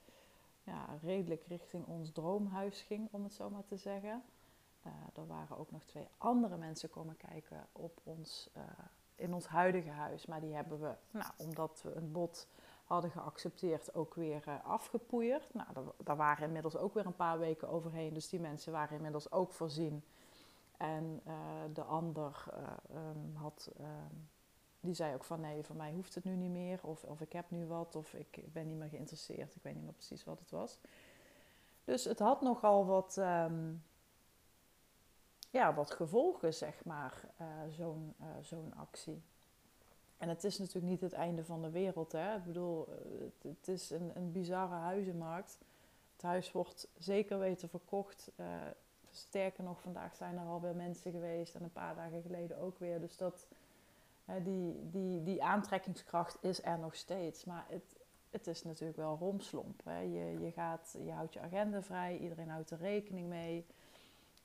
ja, 0.64 0.86
redelijk 1.02 1.44
richting 1.48 1.86
ons 1.86 2.12
droomhuis 2.12 2.82
ging, 2.82 3.08
om 3.12 3.24
het 3.24 3.34
zo 3.34 3.50
maar 3.50 3.66
te 3.66 3.78
zeggen. 3.78 4.24
Uh, 4.86 4.92
er 5.14 5.28
waren 5.28 5.58
ook 5.58 5.72
nog 5.72 5.84
twee 5.84 6.08
andere 6.18 6.58
mensen 6.58 6.90
komen 6.90 7.18
kijken 7.18 7.68
op 7.72 8.00
ons, 8.04 8.50
uh, 8.58 8.64
in 9.16 9.34
ons 9.34 9.48
huidige 9.48 9.90
huis. 9.90 10.26
Maar 10.26 10.42
die 10.42 10.54
hebben 10.54 10.80
we, 10.80 10.96
nou, 11.12 11.32
omdat 11.38 11.82
we 11.84 11.96
een 11.96 12.12
bod 12.12 12.48
hadden 12.84 13.12
geaccepteerd, 13.12 13.96
ook 13.96 14.14
weer 14.14 14.44
uh, 14.48 14.66
afgepoeierd. 14.66 15.54
Nou, 15.54 15.68
daar, 16.04 16.16
waren 16.16 16.46
inmiddels 16.46 16.78
ook 16.78 16.94
weer 16.94 17.06
een 17.06 17.16
paar 17.16 17.40
weken 17.40 17.70
overheen. 17.70 18.14
Dus 18.14 18.30
die 18.30 18.40
mensen 18.40 18.72
waren 18.72 18.96
inmiddels 18.96 19.32
ook 19.32 19.52
voorzien. 19.52 20.04
En 20.78 21.22
de 21.74 21.84
ander 21.84 22.46
um, 22.92 23.36
had, 23.36 23.72
ehm, 23.78 24.16
die 24.80 24.94
zei 24.94 25.14
ook 25.14 25.24
van 25.24 25.40
nee, 25.40 25.64
voor 25.64 25.76
mij 25.76 25.92
hoeft 25.92 26.16
het 26.16 26.24
nu 26.24 26.36
niet 26.36 26.52
meer. 26.52 26.80
Of, 26.82 27.04
of 27.04 27.22
ik 27.22 27.34
heb 27.34 27.50
nu 27.50 27.66
wat, 27.66 27.96
of 27.96 28.14
ik 28.14 28.54
ben 28.54 28.68
niet 28.68 28.78
meer 28.78 28.90
geïnteresseerd. 28.90 29.56
Ik 29.56 29.64
weet 29.64 29.74
niet 29.74 29.84
meer 29.84 29.94
precies 29.94 30.24
wat 30.24 30.40
het 30.40 30.52
was. 30.52 30.80
Dus 31.84 32.04
het 32.04 32.20
had 32.20 32.42
nogal 32.42 32.86
wat... 32.86 33.18
Um, 33.18 33.84
ja, 35.54 35.74
wat 35.74 35.92
gevolgen, 35.92 36.54
zeg 36.54 36.86
maar, 36.86 37.22
uh, 37.42 37.48
zo'n 37.70 38.14
uh, 38.22 38.28
zo'n 38.42 38.74
actie. 38.76 39.22
En 40.18 40.30
het 40.30 40.44
is 40.44 40.58
natuurlijk 40.58 40.86
niet 40.86 41.02
het 41.02 41.14
einde 41.14 41.46
van 41.46 41.62
de 41.62 41.70
wereld. 41.70 42.12
Hè? 42.12 42.36
Ik 42.36 42.44
bedoel, 42.44 42.88
het, 43.20 43.58
het 43.58 43.68
is 43.68 43.90
een, 43.90 44.12
een 44.16 44.32
bizarre 44.32 44.76
huizenmarkt. 44.76 45.58
Het 46.14 46.22
huis 46.22 46.52
wordt 46.52 46.88
zeker 46.98 47.40
weten 47.40 47.70
verkocht. 47.70 48.32
Sterker 49.12 49.64
nog, 49.64 49.82
vandaag 49.82 50.16
zijn 50.16 50.38
er 50.38 50.46
alweer 50.46 50.76
mensen 50.76 51.12
geweest 51.12 51.56
en 51.56 51.64
een 51.64 51.72
paar 51.72 51.96
dagen 51.96 52.22
geleden 52.22 52.58
ook 52.58 52.80
weer. 52.80 53.00
Dus 53.00 53.18
dat, 53.18 53.48
die, 54.44 54.90
die, 54.90 55.24
die 55.24 55.44
aantrekkingskracht 55.44 56.38
is 56.42 56.64
er 56.64 56.80
nog 56.80 56.96
steeds. 56.96 57.46
Maar 57.46 57.66
het, 57.70 57.96
het 58.30 58.48
is 58.48 58.64
natuurlijk 58.64 58.98
wel 58.98 59.18
romslomp. 59.18 59.82
Hè? 59.84 60.00
Je, 60.00 60.40
je, 60.40 60.52
gaat, 60.52 60.96
je 61.06 61.12
houdt 61.12 61.34
je 61.34 61.40
agenda 61.40 61.82
vrij, 61.82 62.18
iedereen 62.18 62.50
houdt 62.50 62.72
er 62.72 62.78
rekening 62.78 63.28
mee. 63.28 63.66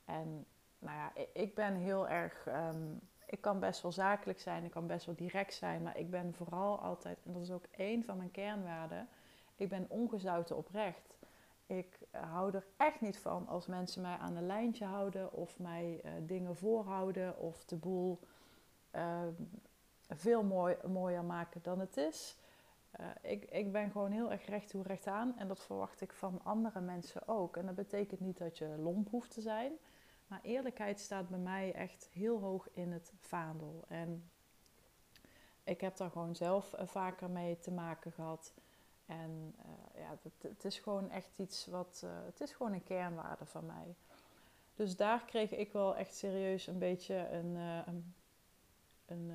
En 0.05 0.45
nou 0.79 0.97
ja, 0.97 1.11
ik 1.33 1.55
ben 1.55 1.75
heel 1.75 2.07
erg. 2.07 2.47
Um, 2.47 2.99
ik 3.29 3.41
kan 3.41 3.59
best 3.59 3.81
wel 3.81 3.91
zakelijk 3.91 4.39
zijn, 4.39 4.63
ik 4.63 4.71
kan 4.71 4.87
best 4.87 5.05
wel 5.05 5.15
direct 5.15 5.53
zijn, 5.53 5.81
maar 5.81 5.97
ik 5.97 6.09
ben 6.09 6.33
vooral 6.33 6.79
altijd, 6.79 7.17
en 7.25 7.33
dat 7.33 7.41
is 7.41 7.51
ook 7.51 7.65
één 7.71 8.03
van 8.03 8.17
mijn 8.17 8.31
kernwaarden, 8.31 9.07
ik 9.55 9.69
ben 9.69 9.85
ongezouten 9.89 10.57
oprecht. 10.57 11.17
Ik 11.65 11.99
hou 12.11 12.53
er 12.53 12.65
echt 12.77 13.01
niet 13.01 13.19
van 13.19 13.47
als 13.47 13.67
mensen 13.67 14.01
mij 14.01 14.17
aan 14.17 14.35
een 14.35 14.45
lijntje 14.45 14.85
houden 14.85 15.33
of 15.33 15.59
mij 15.59 16.01
uh, 16.05 16.11
dingen 16.21 16.55
voorhouden 16.55 17.37
of 17.37 17.65
de 17.65 17.75
boel 17.75 18.19
uh, 18.95 19.21
veel 20.07 20.43
mooi, 20.43 20.77
mooier 20.87 21.23
maken 21.23 21.61
dan 21.61 21.79
het 21.79 21.97
is. 21.97 22.37
Uh, 22.99 23.05
ik, 23.21 23.45
ik 23.45 23.71
ben 23.71 23.91
gewoon 23.91 24.11
heel 24.11 24.31
erg 24.31 24.45
recht 24.45 24.69
toe 24.69 24.83
recht 24.83 25.07
aan 25.07 25.37
en 25.37 25.47
dat 25.47 25.63
verwacht 25.63 26.01
ik 26.01 26.13
van 26.13 26.39
andere 26.43 26.79
mensen 26.79 27.27
ook. 27.27 27.57
En 27.57 27.65
dat 27.65 27.75
betekent 27.75 28.19
niet 28.19 28.37
dat 28.37 28.57
je 28.57 28.77
lomp 28.77 29.09
hoeft 29.09 29.31
te 29.31 29.41
zijn. 29.41 29.71
Maar 30.29 30.39
eerlijkheid 30.41 30.99
staat 30.99 31.29
bij 31.29 31.39
mij 31.39 31.73
echt 31.73 32.09
heel 32.11 32.39
hoog 32.39 32.69
in 32.73 32.91
het 32.91 33.13
vaandel. 33.19 33.83
En 33.87 34.29
ik 35.63 35.81
heb 35.81 35.97
daar 35.97 36.11
gewoon 36.11 36.35
zelf 36.35 36.73
uh, 36.73 36.87
vaker 36.87 37.29
mee 37.29 37.59
te 37.59 37.71
maken 37.71 38.11
gehad. 38.11 38.53
En 39.05 39.55
uh, 39.59 40.01
ja, 40.01 40.17
het, 40.21 40.33
het, 40.41 40.65
is 40.65 40.79
gewoon 40.79 41.09
echt 41.09 41.37
iets 41.37 41.65
wat. 41.65 42.01
Uh, 42.05 42.11
het 42.25 42.41
is 42.41 42.51
gewoon 42.51 42.73
een 42.73 42.83
kernwaarde 42.83 43.45
van 43.45 43.65
mij. 43.65 43.95
Dus 44.75 44.95
daar 44.95 45.25
kreeg 45.25 45.51
ik 45.51 45.71
wel 45.71 45.95
echt 45.95 46.15
serieus 46.15 46.67
een 46.67 46.79
beetje 46.79 47.29
een. 47.29 47.55
een, 47.55 48.13
een, 49.05 49.31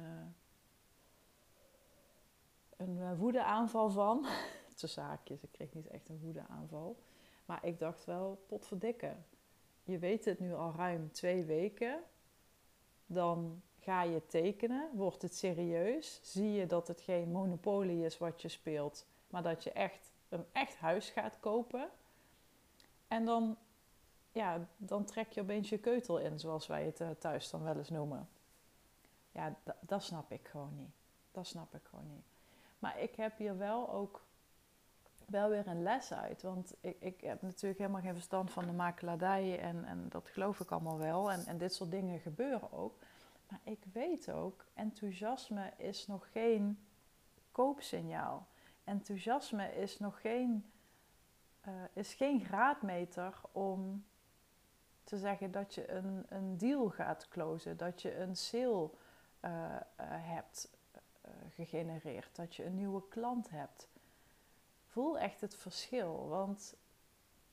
een 2.77 3.17
woedeaanval 3.17 3.91
van. 3.91 4.27
Tussen 4.75 5.03
haakjes, 5.03 5.43
ik 5.43 5.53
kreeg 5.53 5.73
niet 5.73 5.87
echt 5.87 6.09
een 6.09 6.21
woedeaanval. 6.21 6.97
Maar 7.45 7.65
ik 7.65 7.79
dacht 7.79 8.05
wel, 8.05 8.45
potverdikke 8.47 9.17
je 9.85 9.99
weet 9.99 10.25
het 10.25 10.41
nu 10.41 10.55
al 10.55 10.73
ruim 10.77 11.13
twee 11.13 11.45
weken, 11.45 12.03
dan 13.07 13.63
ga 13.79 14.03
je 14.03 14.27
tekenen, 14.27 14.91
wordt 14.93 15.23
het 15.23 15.37
serieus, 15.37 16.21
zie 16.23 16.53
je 16.53 16.67
dat 16.67 16.89
het 16.89 17.01
geen 17.01 17.31
monopolie 17.31 18.05
is 18.05 18.19
wat 18.19 18.43
je 18.43 18.49
speelt, 18.49 19.07
maar 19.29 19.43
dat 19.43 19.65
je 19.65 19.73
echt 19.73 20.13
een 20.29 20.45
echt 20.53 20.77
huis 20.77 21.11
gaat 21.11 21.41
kopen. 21.41 21.89
En 23.09 23.25
dan, 23.25 23.57
ja, 24.33 24.69
dan 24.77 25.05
trek 25.05 25.33
je 25.33 25.41
opeens 25.41 25.69
je 25.69 25.79
keutel 25.79 26.19
in, 26.19 26.39
zoals 26.39 26.67
wij 26.67 26.85
het 26.85 27.01
eh, 27.01 27.11
thuis 27.19 27.51
dan 27.51 27.63
wel 27.63 27.77
eens 27.77 27.91
noemen. 27.91 28.29
Ja, 29.33 29.55
dat 29.81 30.03
snap 30.03 30.33
ik 30.33 30.49
gewoon 30.49 30.77
niet. 30.77 30.95
Dat 31.33 31.47
snap 31.47 31.75
ik 31.75 31.85
gewoon 31.85 32.09
niet. 32.09 32.25
Maar 32.79 33.01
ik 33.01 33.15
heb 33.15 33.39
hier 33.39 33.59
wel 33.59 33.91
ook 33.91 34.25
wel 35.27 35.49
weer 35.49 35.67
een 35.67 35.83
les 35.83 36.13
uit. 36.13 36.43
Want 36.43 36.75
ik, 36.81 36.97
ik 37.01 37.21
heb 37.21 37.43
natuurlijk 37.43 37.81
helemaal 37.81 38.01
geen 38.01 38.15
verstand 38.15 38.51
van 38.51 38.67
de 38.67 38.73
makelaardij 38.73 39.61
en, 39.61 39.85
en 39.85 40.09
dat 40.09 40.29
geloof 40.29 40.61
ik 40.61 40.71
allemaal 40.71 40.99
wel. 40.99 41.31
En, 41.33 41.47
en 41.47 41.59
dit 41.59 41.75
soort 41.75 41.91
dingen 41.91 42.21
gebeuren 42.21 42.73
ook. 42.73 42.99
Maar 43.49 43.61
ik 43.63 43.85
weet 43.93 44.31
ook, 44.31 44.65
enthousiasme 44.75 45.73
is 45.77 46.07
nog 46.07 46.31
geen 46.33 46.79
koopsignaal. 47.53 48.47
Enthousiasme 48.85 49.75
is 49.75 49.99
nog 49.99 50.21
geen, 50.21 50.65
uh, 51.69 51.73
is 51.93 52.15
geen 52.15 52.45
graadmeter 52.45 53.41
om 53.53 54.05
te 55.05 55.19
zeggen 55.19 55.51
dat 55.51 55.75
je 55.75 55.91
een, 55.91 56.27
een 56.29 56.59
deal 56.59 56.89
gaat 56.91 57.29
closen, 57.29 57.77
dat 57.77 58.03
je 58.03 58.17
een 58.17 58.37
sale 58.37 58.91
uh, 59.41 59.51
uh, 59.51 59.77
hebt 60.09 60.69
gegenereerd, 61.55 62.37
dat 62.37 62.55
je 62.55 62.65
een 62.65 62.75
nieuwe 62.75 63.09
klant 63.09 63.51
hebt 63.51 63.89
voel 64.95 65.19
echt 65.19 65.41
het 65.41 65.57
verschil. 65.57 66.29
Want 66.29 66.77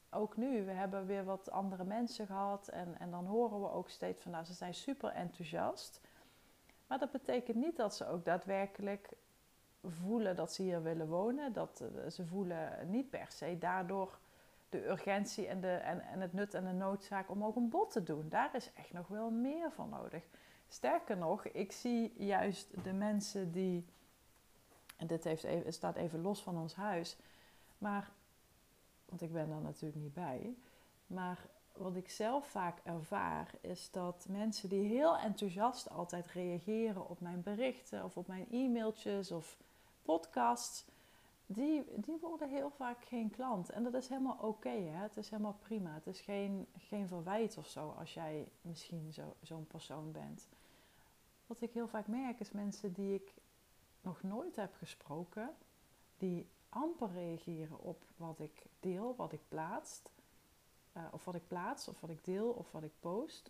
ook 0.10 0.38
nu, 0.38 0.66
we 0.66 0.72
hebben 0.72 1.06
weer 1.06 1.24
wat 1.24 1.52
andere 1.52 1.84
mensen 1.84 2.26
gehad. 2.26 2.68
En, 2.68 2.96
en 3.00 3.12
dan 3.12 3.26
horen 3.26 3.62
we 3.62 3.72
ook 3.72 3.90
steeds 3.90 4.22
van, 4.22 4.32
nou, 4.32 4.46
ze 4.46 4.54
zijn 4.54 4.74
super 4.74 5.10
enthousiast. 5.10 6.02
Maar 6.88 7.00
dat 7.00 7.12
betekent 7.12 7.58
niet 7.58 7.78
dat 7.78 7.96
ze 7.96 8.08
ook 8.08 8.26
daadwerkelijk 8.26 9.10
voelen 9.82 10.36
dat 10.36 10.54
ze 10.54 10.62
hier 10.62 10.84
willen 10.84 11.08
wonen. 11.08 11.54
Dat 11.54 11.82
eh, 11.82 12.10
ze 12.12 12.26
voelen 12.26 12.90
niet 12.90 13.10
per 13.10 13.32
se 13.32 13.58
daardoor 13.58 14.20
de 14.70 14.88
urgentie 14.88 15.48
en, 15.48 15.62
de, 15.62 15.74
en, 15.74 16.02
en 16.02 16.22
het 16.22 16.34
nut 16.34 16.54
en 16.54 16.66
de 16.66 16.72
noodzaak 16.72 17.30
om 17.30 17.44
ook 17.44 17.56
een 17.56 17.70
bod 17.70 17.92
te 17.92 18.04
doen. 18.04 18.30
Daar 18.30 18.56
is 18.56 18.74
echt 18.74 18.94
nog 18.94 19.08
wel 19.08 19.30
meer 19.30 19.72
van 19.72 19.90
nodig. 19.90 20.24
Sterker 20.68 21.18
nog, 21.18 21.46
ik 21.46 21.72
zie 21.72 22.14
juist 22.18 22.84
de 22.84 22.94
mensen 22.94 23.52
die, 23.52 23.86
en 24.98 25.08
dit 25.08 25.24
heeft 25.24 25.44
even, 25.44 25.74
staat 25.74 25.96
even 25.96 26.22
los 26.22 26.44
van 26.44 26.58
ons 26.58 26.76
huis, 26.76 27.18
maar, 27.82 28.12
want 29.06 29.22
ik 29.22 29.34
ben 29.34 29.50
daar 29.50 29.62
natuurlijk 29.62 30.02
niet 30.02 30.14
bij. 30.14 30.56
Maar 31.08 31.48
wat 31.74 31.96
ik 31.96 32.10
zelf 32.10 32.48
vaak 32.48 32.80
ervaar 32.84 33.52
is 33.62 33.92
dat 33.92 34.26
mensen 34.30 34.70
die 34.70 34.88
heel 34.88 35.18
enthousiast 35.18 35.90
altijd 35.90 36.28
reageren 36.28 37.10
op 37.10 37.20
mijn 37.20 37.42
berichten 37.42 38.04
of 38.04 38.18
op 38.18 38.28
mijn 38.28 38.48
e-mailtjes 38.52 39.32
of 39.32 39.58
podcasts, 40.02 40.86
die, 41.46 41.84
die 41.96 42.18
worden 42.22 42.50
heel 42.50 42.70
vaak 42.70 43.06
geen 43.06 43.30
klant. 43.30 43.70
En 43.70 43.84
dat 43.84 43.94
is 43.94 44.08
helemaal 44.08 44.38
oké, 44.42 44.70
hè? 44.70 45.02
het 45.02 45.18
is 45.18 45.30
helemaal 45.30 45.58
prima. 45.60 45.94
Het 45.94 46.08
is 46.08 46.22
geen, 46.22 46.68
geen 46.78 47.08
verwijt 47.08 47.58
of 47.58 47.68
zo 47.68 47.96
als 48.00 48.14
jij 48.14 48.48
misschien 48.62 49.14
zo, 49.14 49.36
zo'n 49.42 49.68
persoon 49.68 50.12
bent. 50.12 50.48
Wat 51.48 51.62
ik 51.62 51.72
heel 51.72 51.88
vaak 51.88 52.08
merk 52.08 52.40
is 52.40 52.52
mensen 52.52 52.94
die 52.94 53.14
ik 53.14 53.34
nog 54.02 54.24
nooit 54.24 54.56
heb 54.56 54.74
gesproken, 54.76 55.50
die 56.18 56.48
amper 56.72 57.12
reageren 57.12 57.80
op 57.80 58.04
wat 58.18 58.40
ik 58.40 58.66
deel, 58.80 59.16
wat 59.18 59.32
ik 59.32 59.42
plaats, 59.48 60.02
uh, 60.98 61.04
of 61.12 61.26
wat 61.26 61.36
ik 61.36 61.48
plaats, 61.48 61.88
of 61.88 62.02
wat 62.02 62.10
ik 62.10 62.26
deel, 62.26 62.50
of 62.50 62.72
wat 62.72 62.84
ik 62.84 62.92
post. 63.00 63.50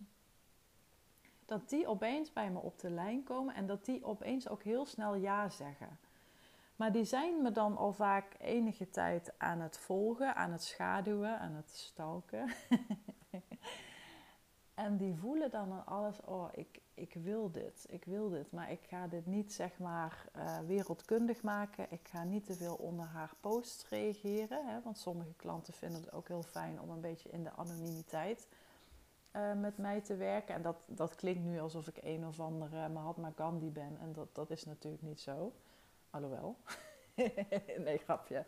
Dat 1.46 1.70
die 1.70 1.88
opeens 1.88 2.34
bij 2.34 2.52
me 2.52 2.60
op 2.60 2.80
de 2.80 2.90
lijn 2.90 3.24
komen 3.24 3.56
en 3.56 3.68
dat 3.68 3.86
die 3.86 4.06
opeens 4.06 4.50
ook 4.50 4.64
heel 4.64 4.86
snel 4.86 5.16
ja 5.16 5.50
zeggen. 5.50 6.00
Maar 6.76 6.92
die 6.92 7.04
zijn 7.04 7.42
me 7.42 7.52
dan 7.52 7.78
al 7.78 7.94
vaak 7.94 8.36
enige 8.40 8.90
tijd 8.90 9.34
aan 9.38 9.60
het 9.60 9.78
volgen, 9.78 10.36
aan 10.36 10.52
het 10.52 10.64
schaduwen, 10.64 11.40
aan 11.40 11.54
het 11.54 11.70
stalken. 11.70 12.50
en 14.82 14.98
die 14.98 15.16
voelen 15.16 15.52
dan 15.52 15.86
alles, 15.86 16.22
oh, 16.26 16.48
ik, 16.52 16.82
ik 16.94 17.14
wil 17.14 17.52
dit, 17.52 17.86
ik 17.90 18.06
wil 18.06 18.30
dit. 18.30 18.52
Maar 18.52 18.72
ik 18.72 18.80
ga 18.88 19.08
dit 19.08 19.26
niet, 19.26 19.54
zeg 19.54 19.80
maar, 19.80 20.26
uh, 20.36 20.60
wereldkundig 20.60 21.42
maken. 21.42 21.88
Ik 21.90 22.08
ga 22.08 22.24
niet 22.24 22.46
te 22.46 22.54
veel 22.54 22.76
onder 22.76 23.06
haar 23.06 23.34
posts 23.40 23.90
reageren. 23.90 24.68
Hè, 24.68 24.82
want 24.82 24.98
sommige 24.98 25.34
klanten 25.36 25.74
vinden 25.74 26.02
het 26.02 26.12
ook 26.12 26.28
heel 26.28 26.44
fijn 26.44 26.82
om 26.82 26.90
een 26.90 27.02
beetje 27.02 27.30
in 27.30 27.44
de 27.44 27.52
anonimiteit 27.52 28.48
uh, 29.36 29.54
met 29.54 29.78
mij 29.78 30.02
te 30.02 30.16
werken. 30.16 30.56
En 30.56 30.62
dat, 30.62 30.78
dat 30.86 31.16
klinkt 31.16 31.44
nu 31.44 31.60
alsof 31.60 31.88
ik 31.88 31.98
een 32.02 32.26
of 32.26 32.40
andere 32.40 32.90
Mahatma 32.90 33.32
Gandhi 33.36 33.70
ben. 33.70 33.98
En 34.00 34.14
dat, 34.14 34.36
dat 34.36 34.50
is 34.50 34.66
natuurlijk 34.66 35.04
niet 35.04 35.20
zo. 35.20 35.54
Alhoewel. 36.10 36.58
nee, 37.86 37.98
grapje. 37.98 38.46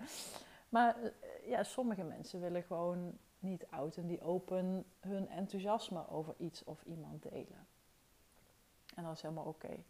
Maar 0.69 0.95
eh, 1.03 1.09
ja, 1.49 1.63
sommige 1.63 2.03
mensen 2.03 2.39
willen 2.39 2.63
gewoon 2.63 3.17
niet 3.43 3.67
oud 3.67 3.97
en 3.97 4.07
die 4.07 4.21
open 4.21 4.85
hun 5.00 5.29
enthousiasme 5.29 6.07
over 6.09 6.35
iets 6.38 6.63
of 6.63 6.83
iemand 6.83 7.23
delen. 7.23 7.67
En 8.95 9.03
dat 9.03 9.15
is 9.15 9.21
helemaal 9.21 9.45
oké. 9.45 9.83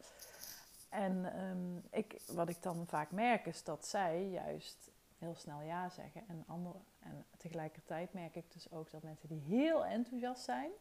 En 0.89 1.39
um, 1.43 1.83
ik, 1.89 2.22
wat 2.27 2.50
ik 2.50 2.62
dan 2.62 2.88
vaak 2.88 3.12
merk 3.12 3.45
is 3.45 3.63
dat 3.63 3.86
zij 3.86 4.29
juist 4.29 4.91
heel 5.17 5.36
snel 5.36 5.62
ja 5.62 5.89
zeggen. 5.89 6.27
En, 6.27 6.43
andere, 6.48 6.77
en 7.00 7.25
tegelijkertijd 7.38 8.13
merk 8.13 8.36
ik 8.36 8.51
dus 8.51 8.72
ook 8.72 8.91
dat 8.91 9.03
mensen 9.03 9.29
die 9.29 9.39
heel 9.39 9.86
enthousiast 9.86 10.43
zijn, 10.43 10.72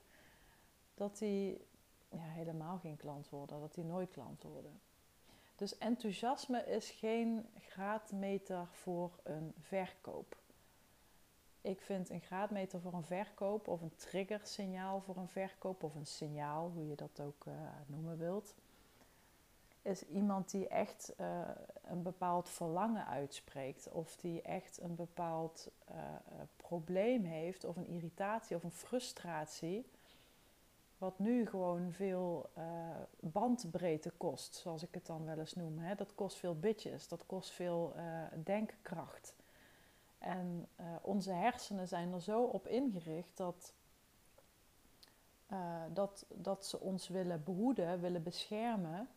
dat 0.95 1.19
die 1.19 1.67
ja, 2.09 2.19
helemaal 2.19 2.79
geen 2.79 2.97
klant 2.97 3.29
worden, 3.29 3.61
dat 3.61 3.75
die 3.75 3.85
nooit 3.85 4.11
klant 4.11 4.43
worden. 4.43 4.81
Dus 5.57 5.79
enthousiasme 5.79 6.65
is 6.65 6.91
geen 6.91 7.47
graadmeter 7.59 8.67
voor 8.67 9.11
een 9.23 9.55
verkoop. 9.61 10.37
Ik 11.63 11.81
vind 11.81 12.11
een 12.11 12.21
graadmeter 12.21 12.81
voor 12.81 12.93
een 12.93 13.05
verkoop 13.05 13.69
of 13.69 13.81
een 13.81 13.97
triggersignaal 13.97 15.01
voor 15.01 15.17
een 15.17 15.29
verkoop 15.29 15.83
of 15.83 15.95
een 15.95 16.07
signaal, 16.07 16.71
hoe 16.71 16.89
je 16.89 16.95
dat 16.95 17.21
ook 17.21 17.45
uh, 17.47 17.55
noemen 17.87 18.19
wilt, 18.19 18.55
is 19.83 20.07
iemand 20.07 20.51
die 20.51 20.69
echt 20.69 21.13
uh, 21.21 21.49
een 21.83 22.03
bepaald 22.03 22.49
verlangen 22.49 23.07
uitspreekt 23.07 23.89
of 23.89 24.17
die 24.17 24.43
echt 24.43 24.81
een 24.81 24.95
bepaald 24.95 25.71
uh, 25.91 25.97
probleem 26.57 27.25
heeft 27.25 27.65
of 27.65 27.77
een 27.77 27.89
irritatie 27.89 28.57
of 28.57 28.63
een 28.63 28.73
frustratie 28.73 29.87
wat 30.99 31.19
nu 31.19 31.47
gewoon 31.47 31.93
veel 31.93 32.51
bandbreedte 33.21 34.11
kost, 34.11 34.55
zoals 34.55 34.83
ik 34.83 34.95
het 34.95 35.07
dan 35.07 35.25
wel 35.25 35.39
eens 35.39 35.55
noem. 35.55 35.79
Hè. 35.79 35.95
Dat 35.95 36.15
kost 36.15 36.37
veel 36.37 36.59
bitjes, 36.59 37.09
dat 37.09 37.27
kost 37.27 37.51
veel 37.51 37.95
denkkracht. 38.45 39.35
En 40.23 40.69
uh, 40.81 40.87
onze 41.03 41.33
hersenen 41.33 41.89
zijn 41.89 42.13
er 42.13 42.21
zo 42.21 42.43
op 42.43 42.67
ingericht 42.67 43.37
dat, 43.37 43.73
dat, 45.93 46.27
dat 46.29 46.67
ze 46.67 46.81
ons 46.81 47.09
willen 47.09 47.45
behoeden, 47.45 48.01
willen 48.01 48.23
beschermen 48.23 49.09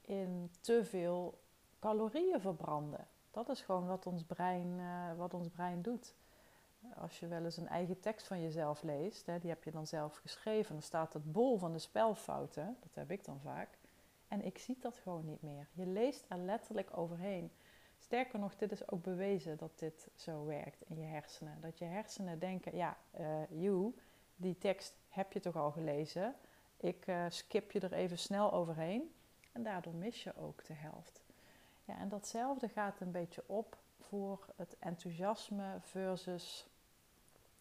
in 0.00 0.50
te 0.60 0.84
veel 0.84 1.38
calorieën 1.78 2.40
verbranden. 2.40 3.06
Dat 3.30 3.48
is 3.48 3.60
gewoon 3.60 3.86
wat 3.86 4.06
ons 4.06 4.24
brein, 4.24 4.80
wat 5.16 5.34
ons 5.34 5.48
brein 5.48 5.82
doet 5.82 6.14
als 6.94 7.20
je 7.20 7.26
wel 7.26 7.44
eens 7.44 7.56
een 7.56 7.68
eigen 7.68 8.00
tekst 8.00 8.26
van 8.26 8.40
jezelf 8.40 8.82
leest, 8.82 9.26
hè, 9.26 9.38
die 9.38 9.50
heb 9.50 9.64
je 9.64 9.70
dan 9.70 9.86
zelf 9.86 10.16
geschreven, 10.16 10.72
dan 10.72 10.82
staat 10.82 11.12
het 11.12 11.32
bol 11.32 11.58
van 11.58 11.72
de 11.72 11.78
spelfouten, 11.78 12.76
dat 12.80 12.94
heb 12.94 13.10
ik 13.10 13.24
dan 13.24 13.40
vaak, 13.40 13.78
en 14.28 14.44
ik 14.44 14.58
zie 14.58 14.78
dat 14.80 14.96
gewoon 14.96 15.24
niet 15.24 15.42
meer. 15.42 15.68
Je 15.72 15.86
leest 15.86 16.24
er 16.28 16.38
letterlijk 16.38 16.96
overheen. 16.96 17.50
Sterker 18.06 18.38
nog, 18.38 18.56
dit 18.56 18.72
is 18.72 18.90
ook 18.90 19.02
bewezen 19.02 19.56
dat 19.56 19.78
dit 19.78 20.08
zo 20.14 20.44
werkt 20.44 20.82
in 20.86 20.98
je 20.98 21.06
hersenen. 21.06 21.60
Dat 21.60 21.78
je 21.78 21.84
hersenen 21.84 22.38
denken, 22.38 22.76
ja, 22.76 22.96
you, 23.48 23.94
die 24.36 24.58
tekst 24.58 24.94
heb 25.08 25.32
je 25.32 25.40
toch 25.40 25.56
al 25.56 25.70
gelezen, 25.70 26.34
ik 26.76 27.06
uh, 27.06 27.24
skip 27.28 27.72
je 27.72 27.80
er 27.80 27.92
even 27.92 28.18
snel 28.18 28.52
overheen 28.52 29.14
en 29.52 29.62
daardoor 29.62 29.94
mis 29.94 30.22
je 30.22 30.36
ook 30.36 30.64
de 30.64 30.72
helft. 30.72 31.22
Ja, 31.84 31.98
en 31.98 32.08
datzelfde 32.08 32.68
gaat 32.68 33.00
een 33.00 33.10
beetje 33.10 33.42
op 33.46 33.76
voor 34.00 34.46
het 34.56 34.76
enthousiasme 34.78 35.78
versus 35.80 36.66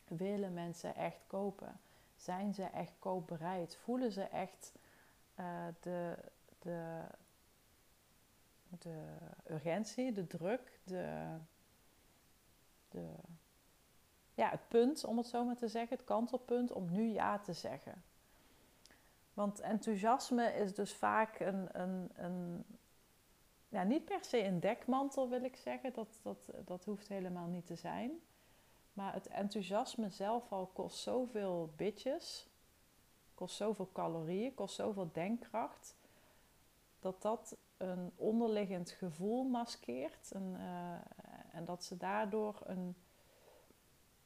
willen 0.08 0.54
mensen 0.54 0.96
echt 0.96 1.24
kopen? 1.28 1.80
Zijn 2.16 2.54
ze 2.54 2.64
echt 2.64 2.94
koopbereid? 3.00 3.76
Voelen 3.76 4.12
ze 4.12 4.24
echt 4.24 4.72
uh, 5.40 5.66
de, 5.80 6.18
de, 6.60 7.02
de 8.80 9.18
urgentie, 9.50 10.12
de 10.12 10.28
druk, 10.28 10.80
de, 10.84 11.38
de, 12.90 13.08
ja, 14.34 14.50
het 14.50 14.68
punt, 14.68 15.04
om 15.04 15.18
het 15.18 15.28
zo 15.28 15.46
maar 15.46 15.56
te 15.56 15.68
zeggen, 15.68 15.98
het 15.98 16.06
kantelpunt 16.06 16.72
om 16.72 16.92
nu 16.92 17.04
ja 17.04 17.40
te 17.40 17.54
zeggen? 17.54 18.04
Want 19.34 19.60
enthousiasme 19.60 20.54
is 20.54 20.76
dus 20.76 20.94
vaak 20.94 21.40
een, 21.40 21.82
een, 21.82 22.10
een 22.16 22.66
ja, 23.70 23.84
niet 23.84 24.06
per 24.06 24.24
se 24.24 24.44
een 24.44 24.60
dekmantel, 24.60 25.30
wil 25.30 25.44
ik 25.44 25.56
zeggen. 25.56 25.94
Dat, 25.94 26.20
dat, 26.22 26.50
dat 26.66 26.86
hoeft 26.86 27.08
helemaal 27.08 27.48
niet 27.48 27.66
te 27.66 27.76
zijn. 27.76 28.12
Maar 28.94 29.14
het 29.14 29.28
enthousiasme 29.28 30.10
zelf 30.10 30.52
al 30.52 30.66
kost 30.66 30.98
zoveel 30.98 31.74
bitjes, 31.76 32.48
kost 33.34 33.56
zoveel 33.56 33.90
calorieën, 33.94 34.54
kost 34.54 34.76
zoveel 34.76 35.10
denkkracht, 35.14 35.96
dat 37.00 37.22
dat 37.22 37.58
een 37.78 38.12
onderliggend 38.16 38.90
gevoel 38.90 39.44
maskeert. 39.44 40.32
En, 40.32 40.56
uh, 40.58 41.56
en 41.56 41.66
dat 41.66 41.84
ze 41.84 41.98
daardoor 41.98 42.62
een, 42.66 42.96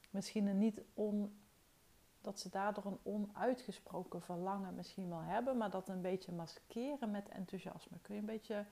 misschien 0.10 0.48
een 0.48 0.58
niet 0.58 0.82
on, 0.94 1.40
dat 2.22 2.40
ze 2.40 2.50
daardoor 2.50 2.86
een 2.86 3.00
onuitgesproken 3.04 4.22
verlangen 4.22 4.76
misschien 4.76 5.10
wel 5.10 5.22
hebben, 5.22 5.58
maar 5.58 5.70
dat 5.70 5.90
een 5.90 6.02
beetje 6.02 6.32
maskeren 6.32 7.12
met 7.12 7.30
enthousiasme. 7.30 7.98
Kun 8.02 8.16
je 8.16 8.20
een 8.20 8.26
beetje, 8.26 8.66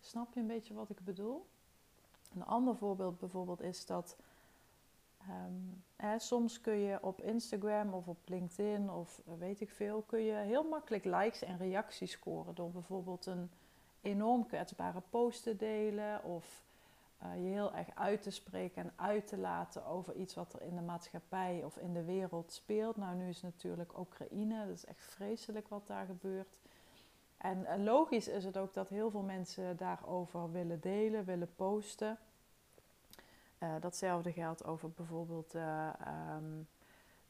snap 0.00 0.34
je 0.34 0.40
een 0.40 0.46
beetje 0.46 0.74
wat 0.74 0.90
ik 0.90 1.04
bedoel? 1.04 1.46
Een 2.34 2.44
ander 2.44 2.76
voorbeeld 2.76 3.18
bijvoorbeeld 3.18 3.60
is 3.60 3.86
dat 3.86 4.16
Um, 5.30 5.82
hè, 5.96 6.18
soms 6.18 6.60
kun 6.60 6.74
je 6.74 7.02
op 7.02 7.22
Instagram 7.22 7.94
of 7.94 8.08
op 8.08 8.18
LinkedIn 8.24 8.90
of 8.90 9.22
weet 9.38 9.60
ik 9.60 9.70
veel, 9.70 10.02
kun 10.02 10.20
je 10.20 10.32
heel 10.32 10.64
makkelijk 10.64 11.04
likes 11.04 11.42
en 11.42 11.58
reacties 11.58 12.10
scoren 12.10 12.54
door 12.54 12.70
bijvoorbeeld 12.70 13.26
een 13.26 13.50
enorm 14.06 14.46
kwetsbare 14.46 15.02
post 15.10 15.42
te 15.42 15.56
delen 15.56 16.24
of 16.24 16.64
uh, 17.22 17.34
je 17.34 17.48
heel 17.50 17.74
erg 17.74 17.88
uit 17.94 18.22
te 18.22 18.30
spreken 18.30 18.82
en 18.82 18.92
uit 18.96 19.26
te 19.26 19.38
laten 19.38 19.86
over 19.86 20.14
iets 20.14 20.34
wat 20.34 20.52
er 20.52 20.62
in 20.62 20.74
de 20.74 20.82
maatschappij 20.82 21.64
of 21.64 21.76
in 21.76 21.92
de 21.92 22.04
wereld 22.04 22.52
speelt. 22.52 22.96
Nou, 22.96 23.16
nu 23.16 23.28
is 23.28 23.42
natuurlijk 23.42 23.98
Oekraïne, 23.98 24.66
dat 24.66 24.76
is 24.76 24.84
echt 24.84 25.04
vreselijk 25.04 25.68
wat 25.68 25.86
daar 25.86 26.06
gebeurt. 26.06 26.58
En 27.36 27.84
logisch 27.84 28.28
is 28.28 28.44
het 28.44 28.56
ook 28.56 28.74
dat 28.74 28.88
heel 28.88 29.10
veel 29.10 29.22
mensen 29.22 29.76
daarover 29.76 30.52
willen 30.52 30.80
delen, 30.80 31.24
willen 31.24 31.54
posten. 31.56 32.18
Uh, 33.58 33.74
datzelfde 33.80 34.32
geldt 34.32 34.64
over 34.64 34.90
bijvoorbeeld 34.90 35.54
uh, 35.54 35.88
um, 36.36 36.68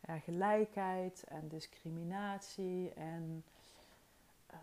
ja, 0.00 0.18
gelijkheid 0.18 1.24
en 1.28 1.48
discriminatie 1.48 2.92
en 2.94 3.44
uh, 4.50 4.58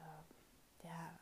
ja, 0.82 1.20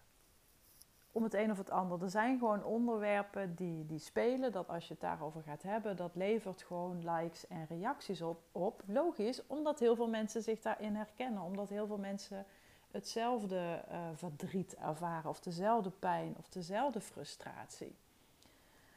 om 1.12 1.24
het 1.24 1.34
een 1.34 1.52
of 1.52 1.58
het 1.58 1.70
ander. 1.70 2.04
Er 2.04 2.10
zijn 2.10 2.40
gewoon 2.40 2.64
onderwerpen 2.64 3.56
die, 3.56 3.86
die 3.86 4.00
spelen, 4.00 4.52
dat 4.52 4.70
als 4.70 4.88
je 4.88 4.94
het 4.94 5.02
daarover 5.02 5.42
gaat 5.42 5.64
hebben, 5.64 5.96
dat 5.96 6.16
levert 6.16 6.62
gewoon 6.62 7.12
likes 7.12 7.48
en 7.48 7.66
reacties 7.70 8.22
op, 8.22 8.42
op. 8.52 8.84
Logisch, 8.86 9.48
omdat 9.48 9.80
heel 9.80 9.96
veel 9.96 10.10
mensen 10.10 10.42
zich 10.42 10.62
daarin 10.62 10.96
herkennen, 10.96 11.42
omdat 11.42 11.70
heel 11.70 11.88
veel 11.88 11.98
mensen 11.98 12.46
hetzelfde 12.92 13.84
verdriet 14.14 14.76
ervaren 14.76 15.30
of 15.30 15.40
dezelfde 15.40 15.90
pijn 15.90 16.36
of 16.38 16.50
dezelfde 16.50 17.02
frustratie. 17.02 17.96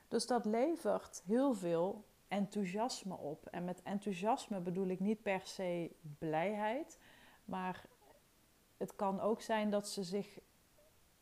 Dus 0.09 0.27
dat 0.27 0.45
levert 0.45 1.23
heel 1.27 1.55
veel 1.55 2.05
enthousiasme 2.29 3.17
op. 3.17 3.47
En 3.47 3.65
met 3.65 3.83
enthousiasme 3.83 4.61
bedoel 4.61 4.87
ik 4.87 5.01
niet 5.01 5.23
per 5.23 5.41
se 5.45 5.91
blijheid, 6.19 6.99
maar 7.45 7.85
het 8.77 8.97
kan 8.97 9.21
ook 9.21 9.41
zijn 9.41 9.71
dat 9.71 9.89
ze 9.89 10.03
zich 10.03 10.39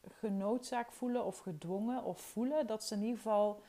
genoodzaakt 0.09 0.95
voelen 0.95 1.25
of 1.25 1.39
gedwongen 1.39 2.05
of 2.05 2.21
voelen 2.21 2.67
dat 2.67 2.85
ze 2.85 2.95
in 2.95 3.03
ieder 3.03 3.17
geval 3.17 3.63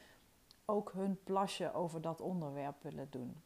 ook 0.65 0.91
hun 0.91 1.19
plasje 1.23 1.73
over 1.73 2.01
dat 2.01 2.21
onderwerp 2.21 2.75
willen 2.81 3.07
doen. 3.09 3.41